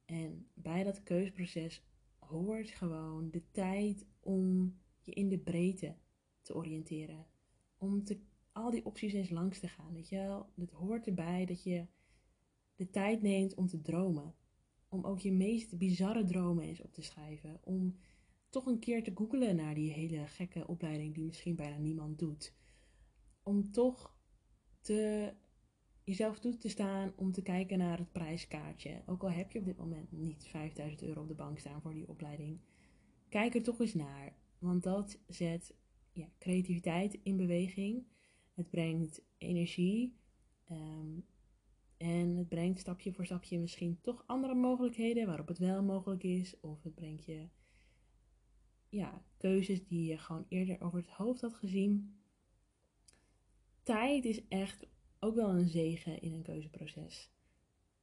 En 0.04 0.48
bij 0.54 0.84
dat 0.84 1.02
keuzeproces 1.02 1.82
hoort 2.28 2.70
gewoon 2.70 3.30
de 3.30 3.50
tijd 3.50 4.06
om 4.20 4.74
je 5.00 5.12
in 5.12 5.28
de 5.28 5.38
breedte 5.38 5.96
te 6.42 6.54
oriënteren. 6.54 7.26
Om 7.78 8.04
te, 8.04 8.20
al 8.52 8.70
die 8.70 8.84
opties 8.84 9.12
eens 9.12 9.30
langs 9.30 9.58
te 9.58 9.68
gaan. 9.68 9.92
Weet 9.92 10.08
je 10.08 10.16
wel? 10.16 10.50
Het 10.56 10.70
hoort 10.70 11.06
erbij 11.06 11.46
dat 11.46 11.62
je 11.62 11.86
de 12.74 12.90
tijd 12.90 13.22
neemt 13.22 13.54
om 13.54 13.66
te 13.66 13.82
dromen. 13.82 14.34
Om 14.88 15.04
ook 15.04 15.20
je 15.20 15.32
meest 15.32 15.78
bizarre 15.78 16.24
dromen 16.24 16.64
eens 16.64 16.80
op 16.80 16.92
te 16.92 17.02
schrijven. 17.02 17.60
Om 17.62 17.96
toch 18.48 18.66
een 18.66 18.78
keer 18.78 19.02
te 19.02 19.12
googelen 19.14 19.56
naar 19.56 19.74
die 19.74 19.92
hele 19.92 20.26
gekke 20.26 20.66
opleiding 20.66 21.14
die 21.14 21.24
misschien 21.24 21.56
bijna 21.56 21.76
niemand 21.76 22.18
doet. 22.18 22.54
Om 23.42 23.70
toch 23.70 24.16
te, 24.80 25.32
jezelf 26.06 26.38
toe 26.38 26.56
te 26.56 26.68
staan 26.68 27.12
om 27.16 27.32
te 27.32 27.42
kijken 27.42 27.78
naar 27.78 27.98
het 27.98 28.12
prijskaartje. 28.12 29.02
Ook 29.06 29.22
al 29.22 29.30
heb 29.30 29.52
je 29.52 29.58
op 29.58 29.64
dit 29.64 29.76
moment 29.76 30.12
niet 30.12 30.46
5000 30.46 31.02
euro 31.02 31.20
op 31.20 31.28
de 31.28 31.34
bank 31.34 31.58
staan 31.58 31.80
voor 31.80 31.94
die 31.94 32.08
opleiding. 32.08 32.58
Kijk 33.28 33.54
er 33.54 33.62
toch 33.62 33.80
eens 33.80 33.94
naar. 33.94 34.36
Want 34.58 34.82
dat 34.82 35.18
zet 35.26 35.74
ja, 36.12 36.28
creativiteit 36.38 37.18
in 37.22 37.36
beweging. 37.36 38.06
Het 38.54 38.70
brengt 38.70 39.22
energie. 39.38 40.16
Um, 40.70 41.26
en 41.96 42.36
het 42.36 42.48
brengt 42.48 42.80
stapje 42.80 43.12
voor 43.12 43.24
stapje 43.24 43.58
misschien 43.58 44.00
toch 44.00 44.24
andere 44.26 44.54
mogelijkheden 44.54 45.26
waarop 45.26 45.48
het 45.48 45.58
wel 45.58 45.82
mogelijk 45.82 46.22
is. 46.22 46.60
Of 46.60 46.82
het 46.82 46.94
brengt 46.94 47.24
je 47.24 47.48
ja, 48.88 49.24
keuzes 49.36 49.86
die 49.86 50.08
je 50.08 50.18
gewoon 50.18 50.46
eerder 50.48 50.80
over 50.80 50.98
het 50.98 51.08
hoofd 51.08 51.40
had 51.40 51.54
gezien. 51.54 52.20
Tijd 53.82 54.24
is 54.24 54.48
echt 54.48 54.86
ook 55.26 55.34
wel 55.34 55.50
een 55.50 55.68
zegen 55.68 56.20
in 56.20 56.32
een 56.32 56.42
keuzeproces. 56.42 57.30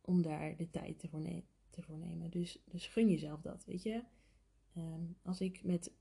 Om 0.01 0.21
daar 0.21 0.57
de 0.57 0.69
tijd 0.69 0.99
te, 0.99 1.09
voorne 1.09 1.43
te 1.69 1.81
voornemen. 1.81 2.29
Dus, 2.29 2.59
dus 2.65 2.87
gun 2.87 3.09
jezelf 3.09 3.41
dat, 3.41 3.65
weet 3.65 3.83
je. 3.83 4.03
Ehm, 4.75 5.03
als, 5.21 5.41
ik 5.41 5.63
met, 5.63 5.93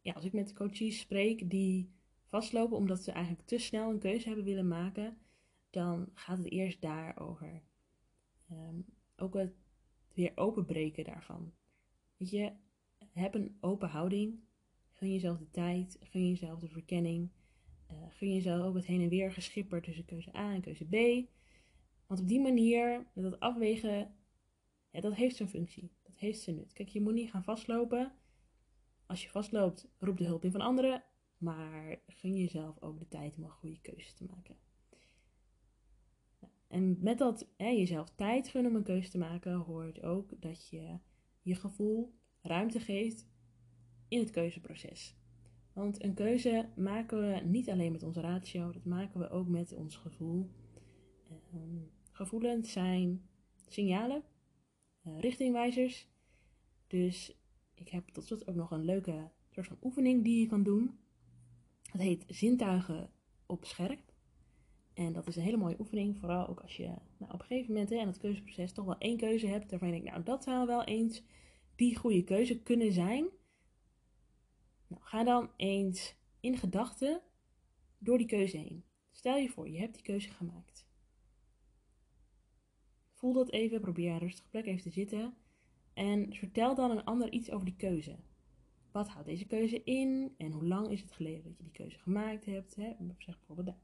ja, 0.00 0.12
als 0.12 0.24
ik 0.24 0.32
met 0.32 0.52
coaches 0.52 0.98
spreek 0.98 1.50
die 1.50 1.90
vastlopen 2.26 2.76
omdat 2.76 3.02
ze 3.02 3.10
eigenlijk 3.10 3.46
te 3.46 3.58
snel 3.58 3.90
een 3.90 3.98
keuze 3.98 4.26
hebben 4.26 4.44
willen 4.44 4.68
maken 4.68 5.18
dan 5.76 6.08
gaat 6.14 6.38
het 6.38 6.50
eerst 6.50 6.80
daarover. 6.80 7.62
Um, 8.50 8.84
ook 9.16 9.34
het 9.34 9.54
weer 10.14 10.32
openbreken 10.34 11.04
daarvan. 11.04 11.52
Weet 12.16 12.30
je, 12.30 12.52
heb 13.12 13.34
een 13.34 13.56
open 13.60 13.88
houding. 13.88 14.40
Gun 14.90 15.12
jezelf 15.12 15.38
de 15.38 15.50
tijd, 15.50 15.96
gun 16.00 16.28
jezelf 16.28 16.60
de 16.60 16.68
verkenning. 16.68 17.30
Uh, 17.90 17.96
gun 18.08 18.34
jezelf 18.34 18.64
ook 18.64 18.74
het 18.74 18.86
heen 18.86 19.00
en 19.00 19.08
weer 19.08 19.32
geschipper 19.32 19.82
tussen 19.82 20.04
keuze 20.04 20.36
A 20.36 20.54
en 20.54 20.60
keuze 20.60 20.84
B. 20.84 21.26
Want 22.06 22.20
op 22.20 22.28
die 22.28 22.40
manier, 22.40 23.06
dat 23.14 23.40
afwegen, 23.40 24.14
dat 24.90 25.14
heeft 25.14 25.36
zijn 25.36 25.48
functie. 25.48 25.92
Dat 26.02 26.16
heeft 26.16 26.40
zijn 26.40 26.56
nut. 26.56 26.72
Kijk, 26.72 26.88
je 26.88 27.00
moet 27.00 27.14
niet 27.14 27.30
gaan 27.30 27.44
vastlopen. 27.44 28.12
Als 29.06 29.22
je 29.22 29.28
vastloopt, 29.28 29.88
roep 29.98 30.18
de 30.18 30.24
hulp 30.24 30.44
in 30.44 30.50
van 30.50 30.60
anderen. 30.60 31.04
Maar 31.38 32.00
gun 32.06 32.36
jezelf 32.36 32.82
ook 32.82 32.98
de 32.98 33.08
tijd 33.08 33.36
om 33.36 33.44
een 33.44 33.50
goede 33.50 33.80
keuze 33.80 34.14
te 34.14 34.24
maken. 34.24 34.56
En 36.66 36.96
met 37.02 37.18
dat 37.18 37.48
hè, 37.56 37.68
jezelf 37.68 38.10
tijd 38.14 38.48
gunnen 38.48 38.70
om 38.70 38.76
een 38.76 38.84
keuze 38.84 39.10
te 39.10 39.18
maken, 39.18 39.54
hoort 39.54 40.02
ook 40.02 40.42
dat 40.42 40.68
je 40.68 40.98
je 41.42 41.54
gevoel 41.54 42.14
ruimte 42.42 42.80
geeft 42.80 43.26
in 44.08 44.18
het 44.18 44.30
keuzeproces. 44.30 45.16
Want 45.76 46.02
een 46.02 46.14
keuze 46.14 46.68
maken 46.76 47.20
we 47.20 47.40
niet 47.44 47.70
alleen 47.70 47.92
met 47.92 48.02
onze 48.02 48.20
ratio, 48.20 48.72
dat 48.72 48.84
maken 48.84 49.20
we 49.20 49.30
ook 49.30 49.48
met 49.48 49.72
ons 49.72 49.96
gevoel. 49.96 50.50
Ehm, 51.28 51.78
gevoelens 52.12 52.72
zijn 52.72 53.28
signalen, 53.66 54.22
uh, 55.06 55.20
richtingwijzers. 55.20 56.08
Dus 56.86 57.36
ik 57.74 57.88
heb 57.88 58.08
tot 58.08 58.24
slot 58.24 58.48
ook 58.48 58.54
nog 58.54 58.70
een 58.70 58.84
leuke 58.84 59.30
soort 59.50 59.66
van 59.66 59.78
oefening 59.82 60.24
die 60.24 60.40
je 60.40 60.46
kan 60.46 60.62
doen. 60.62 60.98
Dat 61.92 62.00
heet 62.00 62.24
zintuigen 62.28 63.10
op 63.46 63.64
scherp. 63.64 64.12
En 64.94 65.12
dat 65.12 65.26
is 65.26 65.36
een 65.36 65.42
hele 65.42 65.56
mooie 65.56 65.80
oefening, 65.80 66.18
vooral 66.18 66.46
ook 66.46 66.60
als 66.60 66.76
je 66.76 66.88
nou, 67.18 67.32
op 67.32 67.40
een 67.40 67.46
gegeven 67.46 67.72
moment 67.72 67.90
hè, 67.90 67.96
in 67.96 68.06
het 68.06 68.18
keuzeproces 68.18 68.72
toch 68.72 68.84
wel 68.84 68.98
één 68.98 69.16
keuze 69.16 69.46
hebt 69.46 69.70
waarvan 69.70 69.88
je 69.88 69.94
denkt, 69.94 70.10
nou 70.10 70.22
dat 70.22 70.42
zou 70.42 70.66
wel 70.66 70.84
eens 70.84 71.22
die 71.74 71.96
goede 71.96 72.24
keuze 72.24 72.62
kunnen 72.62 72.92
zijn. 72.92 73.28
Nou, 74.86 75.02
ga 75.02 75.24
dan 75.24 75.50
eens 75.56 76.14
in 76.40 76.56
gedachten 76.56 77.22
door 77.98 78.18
die 78.18 78.26
keuze 78.26 78.56
heen. 78.56 78.84
Stel 79.10 79.36
je 79.36 79.48
voor, 79.48 79.68
je 79.68 79.78
hebt 79.78 79.94
die 79.94 80.02
keuze 80.02 80.30
gemaakt. 80.30 80.86
Voel 83.12 83.32
dat 83.32 83.50
even, 83.50 83.80
probeer 83.80 84.12
een 84.12 84.18
rustige 84.18 84.48
plek 84.48 84.66
even 84.66 84.82
te 84.82 84.90
zitten. 84.90 85.36
En 85.94 86.34
vertel 86.34 86.74
dan 86.74 86.90
een 86.90 87.04
ander 87.04 87.32
iets 87.32 87.50
over 87.50 87.66
die 87.66 87.76
keuze. 87.76 88.18
Wat 88.90 89.08
houdt 89.08 89.28
deze 89.28 89.46
keuze 89.46 89.84
in 89.84 90.34
en 90.36 90.52
hoe 90.52 90.66
lang 90.66 90.90
is 90.90 91.00
het 91.00 91.12
geleden 91.12 91.42
dat 91.42 91.56
je 91.56 91.62
die 91.62 91.72
keuze 91.72 91.98
gemaakt 91.98 92.44
hebt? 92.44 92.76
Hè? 92.76 92.92
Zeg 93.18 93.36
bijvoorbeeld, 93.36 93.66
nou, 93.66 93.78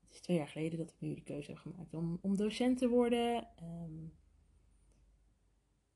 het 0.00 0.14
is 0.14 0.20
twee 0.20 0.36
jaar 0.36 0.48
geleden 0.48 0.78
dat 0.78 0.90
ik 0.90 1.00
nu 1.00 1.14
de 1.14 1.22
keuze 1.22 1.50
heb 1.50 1.60
gemaakt 1.60 1.94
om, 1.94 2.18
om 2.20 2.36
docent 2.36 2.78
te 2.78 2.88
worden. 2.88 3.48
Um, 3.62 4.12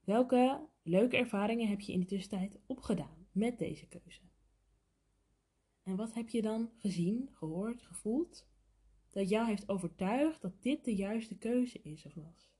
welke 0.04 0.68
leuke 0.82 1.16
ervaringen 1.16 1.68
heb 1.68 1.80
je 1.80 1.92
in 1.92 2.00
de 2.00 2.06
tussentijd 2.06 2.58
opgedaan 2.66 3.17
met 3.38 3.58
deze 3.58 3.86
keuze? 3.86 4.20
En 5.82 5.96
wat 5.96 6.14
heb 6.14 6.28
je 6.28 6.42
dan 6.42 6.70
gezien, 6.76 7.28
gehoord, 7.32 7.82
gevoeld 7.82 8.46
dat 9.10 9.28
jou 9.28 9.46
heeft 9.46 9.68
overtuigd 9.68 10.40
dat 10.40 10.62
dit 10.62 10.84
de 10.84 10.94
juiste 10.94 11.38
keuze 11.38 11.82
is 11.82 12.06
of 12.06 12.14
was? 12.14 12.50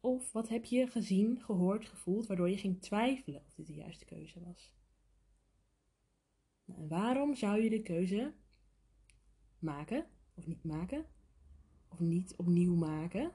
Of 0.00 0.32
wat 0.32 0.48
heb 0.48 0.64
je 0.64 0.86
gezien, 0.86 1.40
gehoord, 1.40 1.86
gevoeld 1.86 2.26
waardoor 2.26 2.50
je 2.50 2.58
ging 2.58 2.80
twijfelen 2.80 3.44
of 3.46 3.54
dit 3.54 3.66
de 3.66 3.74
juiste 3.74 4.04
keuze 4.04 4.40
was? 4.40 4.74
Nou, 6.64 6.80
en 6.80 6.88
waarom 6.88 7.34
zou 7.34 7.62
je 7.62 7.70
de 7.70 7.82
keuze 7.82 8.34
maken 9.58 10.06
of 10.34 10.46
niet 10.46 10.64
maken? 10.64 11.06
Of 11.88 12.00
niet 12.00 12.36
opnieuw 12.36 12.74
maken? 12.74 13.32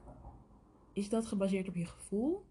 Is 0.94 1.10
dat 1.10 1.26
gebaseerd 1.26 1.68
op 1.68 1.76
je 1.76 1.86
gevoel? 1.86 2.46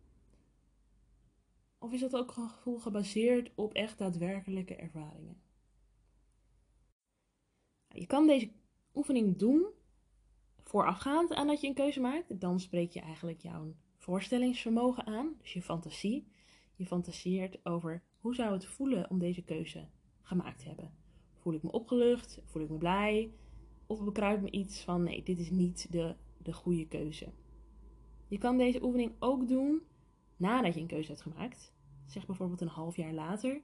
Of 1.82 1.92
is 1.92 2.00
dat 2.00 2.16
ook 2.16 2.36
een 2.36 2.48
gevoel 2.48 2.78
gebaseerd 2.78 3.50
op 3.54 3.72
echt 3.72 3.98
daadwerkelijke 3.98 4.76
ervaringen? 4.76 5.40
Nou, 7.88 8.00
je 8.00 8.06
kan 8.06 8.26
deze 8.26 8.50
oefening 8.94 9.38
doen 9.38 9.66
voorafgaand 10.62 11.32
aan 11.32 11.46
dat 11.46 11.60
je 11.60 11.66
een 11.66 11.74
keuze 11.74 12.00
maakt. 12.00 12.40
Dan 12.40 12.60
spreek 12.60 12.90
je 12.90 13.00
eigenlijk 13.00 13.40
jouw 13.40 13.74
voorstellingsvermogen 13.96 15.06
aan, 15.06 15.34
dus 15.38 15.52
je 15.52 15.62
fantasie. 15.62 16.26
Je 16.74 16.86
fantaseert 16.86 17.64
over 17.66 18.02
hoe 18.18 18.34
zou 18.34 18.52
het 18.52 18.66
voelen 18.66 19.10
om 19.10 19.18
deze 19.18 19.42
keuze 19.42 19.88
gemaakt 20.22 20.58
te 20.58 20.68
hebben. 20.68 20.94
Voel 21.34 21.54
ik 21.54 21.62
me 21.62 21.70
opgelucht? 21.70 22.40
Voel 22.44 22.62
ik 22.62 22.70
me 22.70 22.78
blij? 22.78 23.34
Of 23.86 24.04
bekruipt 24.04 24.42
me 24.42 24.50
iets 24.50 24.80
van 24.80 25.02
nee, 25.02 25.22
dit 25.22 25.38
is 25.38 25.50
niet 25.50 25.92
de, 25.92 26.16
de 26.38 26.52
goede 26.52 26.88
keuze. 26.88 27.32
Je 28.28 28.38
kan 28.38 28.58
deze 28.58 28.82
oefening 28.82 29.12
ook 29.18 29.48
doen 29.48 29.82
nadat 30.36 30.74
je 30.74 30.80
een 30.80 30.86
keuze 30.86 31.08
hebt 31.08 31.22
gemaakt. 31.22 31.71
Zeg 32.06 32.26
bijvoorbeeld 32.26 32.60
een 32.60 32.68
half 32.68 32.96
jaar 32.96 33.12
later. 33.12 33.60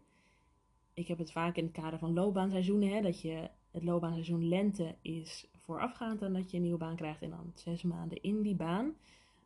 Ik 0.94 1.08
heb 1.08 1.18
het 1.18 1.32
vaak 1.32 1.56
in 1.56 1.64
het 1.64 1.72
kader 1.72 1.98
van 1.98 2.12
loopbaanseizoenen, 2.12 2.88
hè, 2.88 3.00
dat 3.00 3.20
je 3.20 3.50
het 3.70 3.84
loopbaanseizoen 3.84 4.48
lente 4.48 4.94
is 5.02 5.48
voorafgaand 5.56 6.22
aan 6.22 6.32
dat 6.32 6.50
je 6.50 6.56
een 6.56 6.62
nieuwe 6.62 6.78
baan 6.78 6.96
krijgt 6.96 7.22
en 7.22 7.30
dan 7.30 7.52
zes 7.54 7.82
maanden 7.82 8.22
in 8.22 8.42
die 8.42 8.54
baan. 8.54 8.94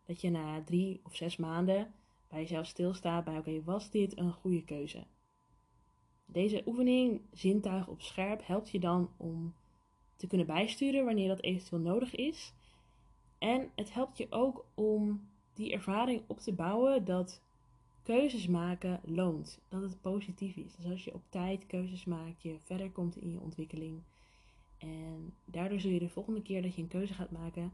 Dat 0.04 0.20
je 0.20 0.30
na 0.30 0.62
drie 0.62 1.00
of 1.04 1.16
zes 1.16 1.36
maanden 1.36 1.94
bij 2.28 2.40
jezelf 2.40 2.66
stilstaat 2.66 3.24
bij 3.24 3.38
oké, 3.38 3.62
was 3.64 3.90
dit 3.90 4.18
een 4.18 4.32
goede 4.32 4.64
keuze? 4.64 5.04
Deze 6.26 6.62
oefening, 6.66 7.20
zintuig 7.32 7.88
op 7.88 8.02
scherp, 8.02 8.46
helpt 8.46 8.70
je 8.70 8.80
dan 8.80 9.10
om 9.16 9.54
te 10.16 10.26
kunnen 10.26 10.46
bijsturen 10.46 11.04
wanneer 11.04 11.28
dat 11.28 11.42
eventueel 11.42 11.80
nodig 11.80 12.14
is. 12.14 12.52
En 13.38 13.70
het 13.74 13.94
helpt 13.94 14.16
je 14.16 14.26
ook 14.30 14.64
om 14.74 15.28
die 15.52 15.72
ervaring 15.72 16.22
op 16.26 16.38
te 16.38 16.52
bouwen 16.52 17.04
dat 17.04 17.42
keuzes 18.02 18.46
maken 18.46 19.00
loont. 19.04 19.60
Dat 19.68 19.82
het 19.82 20.00
positief 20.00 20.56
is. 20.56 20.76
Dus 20.76 20.90
als 20.90 21.04
je 21.04 21.14
op 21.14 21.22
tijd 21.28 21.66
keuzes 21.66 22.04
maakt, 22.04 22.42
je 22.42 22.56
verder 22.62 22.90
komt 22.90 23.16
in 23.16 23.30
je 23.30 23.40
ontwikkeling. 23.40 24.02
En 24.78 25.34
daardoor 25.44 25.80
zul 25.80 25.90
je 25.90 25.98
de 25.98 26.08
volgende 26.08 26.42
keer 26.42 26.62
dat 26.62 26.74
je 26.74 26.82
een 26.82 26.88
keuze 26.88 27.14
gaat 27.14 27.30
maken 27.30 27.72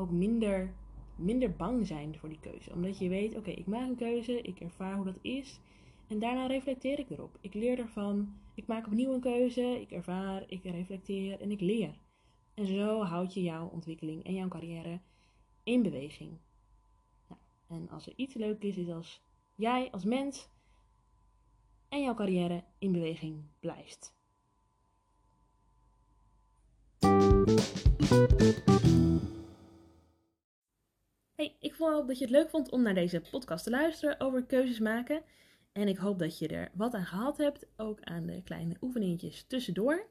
ook 0.00 0.10
minder, 0.10 0.74
minder 1.16 1.56
bang 1.56 1.86
zijn 1.86 2.18
voor 2.18 2.28
die 2.28 2.40
keuze. 2.40 2.72
Omdat 2.72 2.98
je 2.98 3.08
weet, 3.08 3.36
oké, 3.36 3.50
ik 3.50 3.66
maak 3.66 3.88
een 3.88 3.96
keuze, 3.96 4.42
ik 4.42 4.60
ervaar 4.60 4.96
hoe 4.96 5.04
dat 5.04 5.18
is. 5.20 5.60
En 6.06 6.18
daarna 6.18 6.46
reflecteer 6.46 6.98
ik 6.98 7.10
erop. 7.10 7.38
Ik 7.40 7.54
leer 7.54 7.78
ervan. 7.78 8.34
Ik 8.54 8.66
maak 8.66 8.86
opnieuw 8.86 9.12
een 9.12 9.20
keuze. 9.20 9.80
Ik 9.80 9.90
ervaar, 9.90 10.44
ik 10.46 10.62
reflecteer 10.62 11.40
en 11.40 11.50
ik 11.50 11.60
leer. 11.60 11.98
En 12.54 12.66
zo 12.66 13.02
houd 13.02 13.34
je 13.34 13.42
jouw 13.42 13.68
ontwikkeling 13.68 14.24
en 14.24 14.34
jouw 14.34 14.48
carrière 14.48 15.00
in 15.62 15.82
beweging. 15.82 16.38
Nou, 17.28 17.40
en 17.68 17.88
als 17.88 18.06
er 18.06 18.12
iets 18.16 18.34
leuk 18.34 18.62
is, 18.62 18.76
is 18.76 18.88
als 18.88 19.22
jij 19.60 19.88
als 19.90 20.04
mens 20.04 20.48
en 21.88 22.02
jouw 22.02 22.14
carrière 22.14 22.64
in 22.78 22.92
beweging 22.92 23.44
blijft. 23.60 24.14
Hey, 31.34 31.56
ik 31.60 31.74
hoop 31.78 32.06
dat 32.06 32.18
je 32.18 32.24
het 32.24 32.34
leuk 32.34 32.50
vond 32.50 32.70
om 32.70 32.82
naar 32.82 32.94
deze 32.94 33.22
podcast 33.30 33.64
te 33.64 33.70
luisteren 33.70 34.20
over 34.20 34.44
keuzes 34.44 34.78
maken. 34.78 35.22
En 35.72 35.88
ik 35.88 35.96
hoop 35.96 36.18
dat 36.18 36.38
je 36.38 36.48
er 36.48 36.70
wat 36.74 36.94
aan 36.94 37.06
gehad 37.06 37.36
hebt, 37.36 37.66
ook 37.76 38.00
aan 38.00 38.26
de 38.26 38.42
kleine 38.42 38.76
oefeningetjes 38.80 39.44
tussendoor. 39.46 40.06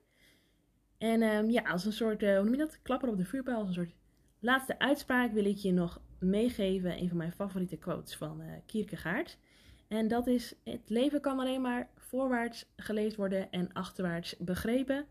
En 0.97 1.21
um, 1.21 1.49
ja, 1.49 1.61
als 1.61 1.85
een 1.85 1.93
soort, 1.93 2.23
uh, 2.23 2.35
hoe 2.35 2.43
noem 2.43 2.53
je 2.53 2.59
dat, 2.59 2.81
klapper 2.81 3.09
op 3.09 3.17
de 3.17 3.25
vuurpijl, 3.25 3.57
als 3.57 3.67
een 3.67 3.73
soort 3.73 3.95
laatste 4.39 4.79
uitspraak 4.79 5.31
wil 5.31 5.45
ik 5.45 5.57
je 5.57 5.71
nog 5.71 6.01
meegeven 6.19 6.99
een 7.01 7.07
van 7.07 7.17
mijn 7.17 7.31
favoriete 7.31 7.77
quotes 7.77 8.15
van 8.15 8.41
uh, 8.41 8.51
Kierkegaard. 8.65 9.37
En 9.87 10.07
dat 10.07 10.27
is, 10.27 10.55
het 10.63 10.89
leven 10.89 11.21
kan 11.21 11.39
alleen 11.39 11.61
maar 11.61 11.89
voorwaarts 11.95 12.65
geleefd 12.75 13.15
worden 13.15 13.51
en 13.51 13.73
achterwaarts 13.73 14.37
begrepen. 14.37 15.05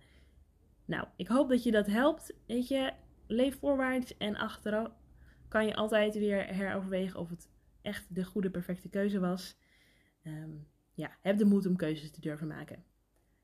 Nou, 0.85 1.07
ik 1.17 1.29
hoop 1.29 1.49
dat 1.49 1.63
je 1.63 1.71
dat 1.71 1.87
helpt. 1.87 2.35
Weet 2.47 2.69
je, 2.69 2.93
leef 3.27 3.59
voorwaarts 3.59 4.17
en 4.17 4.37
achteraf 4.37 4.91
kan 5.49 5.67
je 5.67 5.75
altijd 5.75 6.15
weer 6.15 6.47
heroverwegen 6.47 7.21
of 7.21 7.31
het 7.31 7.49
echt 7.83 8.15
de 8.15 8.25
goede, 8.25 8.51
perfecte 8.51 8.89
keuze 8.89 9.21
was. 9.21 9.57
Ehm, 10.23 10.51
ja, 10.95 11.17
heb 11.21 11.39
de 11.39 11.45
moed 11.45 11.67
om 11.67 11.77
keuzes 11.77 12.11
te 12.11 12.21
durven 12.21 12.47
maken. 12.47 12.85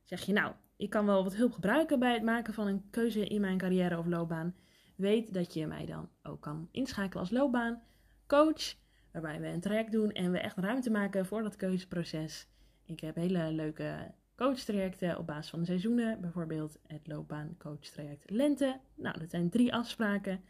Zeg 0.02 0.22
je 0.22 0.32
nou, 0.32 0.54
ik 0.76 0.90
kan 0.90 1.06
wel 1.06 1.22
wat 1.24 1.34
hulp 1.34 1.52
gebruiken 1.52 1.98
bij 1.98 2.12
het 2.12 2.22
maken 2.22 2.54
van 2.54 2.66
een 2.66 2.90
keuze 2.90 3.26
in 3.26 3.40
mijn 3.40 3.58
carrière 3.58 3.98
of 3.98 4.06
loopbaan. 4.06 4.54
Weet 4.94 5.34
dat 5.34 5.54
je 5.54 5.66
mij 5.66 5.86
dan 5.86 6.08
ook 6.22 6.40
kan 6.40 6.68
inschakelen 6.70 7.20
als 7.22 7.30
loopbaancoach. 7.30 8.74
Waarbij 9.12 9.40
we 9.40 9.46
een 9.46 9.60
traject 9.60 9.92
doen 9.92 10.12
en 10.12 10.30
we 10.30 10.38
echt 10.38 10.56
ruimte 10.56 10.90
maken 10.90 11.26
voor 11.26 11.42
dat 11.42 11.56
keuzeproces. 11.56 12.48
Ik 12.84 13.00
heb 13.00 13.14
hele 13.14 13.52
leuke 13.52 14.14
coachtrajecten 14.36 15.18
op 15.18 15.26
basis 15.26 15.50
van 15.50 15.58
de 15.58 15.64
seizoenen. 15.66 16.20
Bijvoorbeeld 16.20 16.78
het 16.86 17.06
loopbaancoachtraject 17.06 18.30
Lente. 18.30 18.80
Nou, 18.94 19.18
dat 19.18 19.30
zijn 19.30 19.50
drie 19.50 19.74
afspraken. 19.74 20.40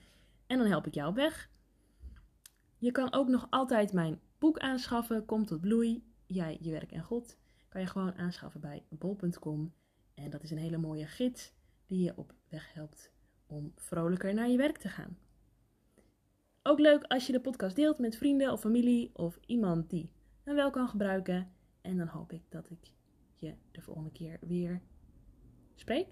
En 0.46 0.58
dan 0.58 0.66
help 0.66 0.86
ik 0.86 0.94
jou 0.94 1.08
op 1.08 1.14
weg. 1.14 1.50
Je 2.78 2.90
kan 2.90 3.12
ook 3.12 3.28
nog 3.28 3.46
altijd 3.50 3.92
mijn 3.92 4.20
boek 4.38 4.58
aanschaffen. 4.58 5.24
Kom 5.24 5.46
tot 5.46 5.60
bloei 5.60 6.04
jij, 6.26 6.58
je 6.60 6.70
werk 6.70 6.92
en 6.92 7.02
God, 7.02 7.38
kan 7.68 7.80
je 7.80 7.86
gewoon 7.86 8.14
aanschaffen 8.14 8.60
bij 8.60 8.84
bol.com. 8.88 9.74
En 10.14 10.30
dat 10.30 10.42
is 10.42 10.50
een 10.50 10.58
hele 10.58 10.78
mooie 10.78 11.06
gids 11.06 11.52
die 11.86 12.04
je 12.04 12.16
op 12.16 12.34
weg 12.48 12.72
helpt 12.72 13.13
om 13.54 13.72
vrolijker 13.76 14.34
naar 14.34 14.48
je 14.48 14.56
werk 14.56 14.78
te 14.78 14.88
gaan. 14.88 15.18
Ook 16.62 16.78
leuk 16.78 17.04
als 17.04 17.26
je 17.26 17.32
de 17.32 17.40
podcast 17.40 17.76
deelt 17.76 17.98
met 17.98 18.16
vrienden 18.16 18.52
of 18.52 18.60
familie 18.60 19.10
of 19.12 19.38
iemand 19.46 19.90
die 19.90 20.12
hem 20.42 20.54
wel 20.54 20.70
kan 20.70 20.88
gebruiken. 20.88 21.52
En 21.80 21.96
dan 21.96 22.06
hoop 22.06 22.32
ik 22.32 22.42
dat 22.48 22.70
ik 22.70 22.92
je 23.38 23.54
de 23.70 23.80
volgende 23.80 24.12
keer 24.12 24.38
weer 24.40 24.80
spreek 25.74 26.06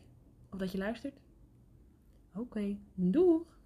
of 0.51 0.59
dat 0.59 0.73
je 0.73 0.79
luistert. 0.79 1.21
Oké, 2.31 2.41
okay, 2.41 2.81
doeg! 2.95 3.61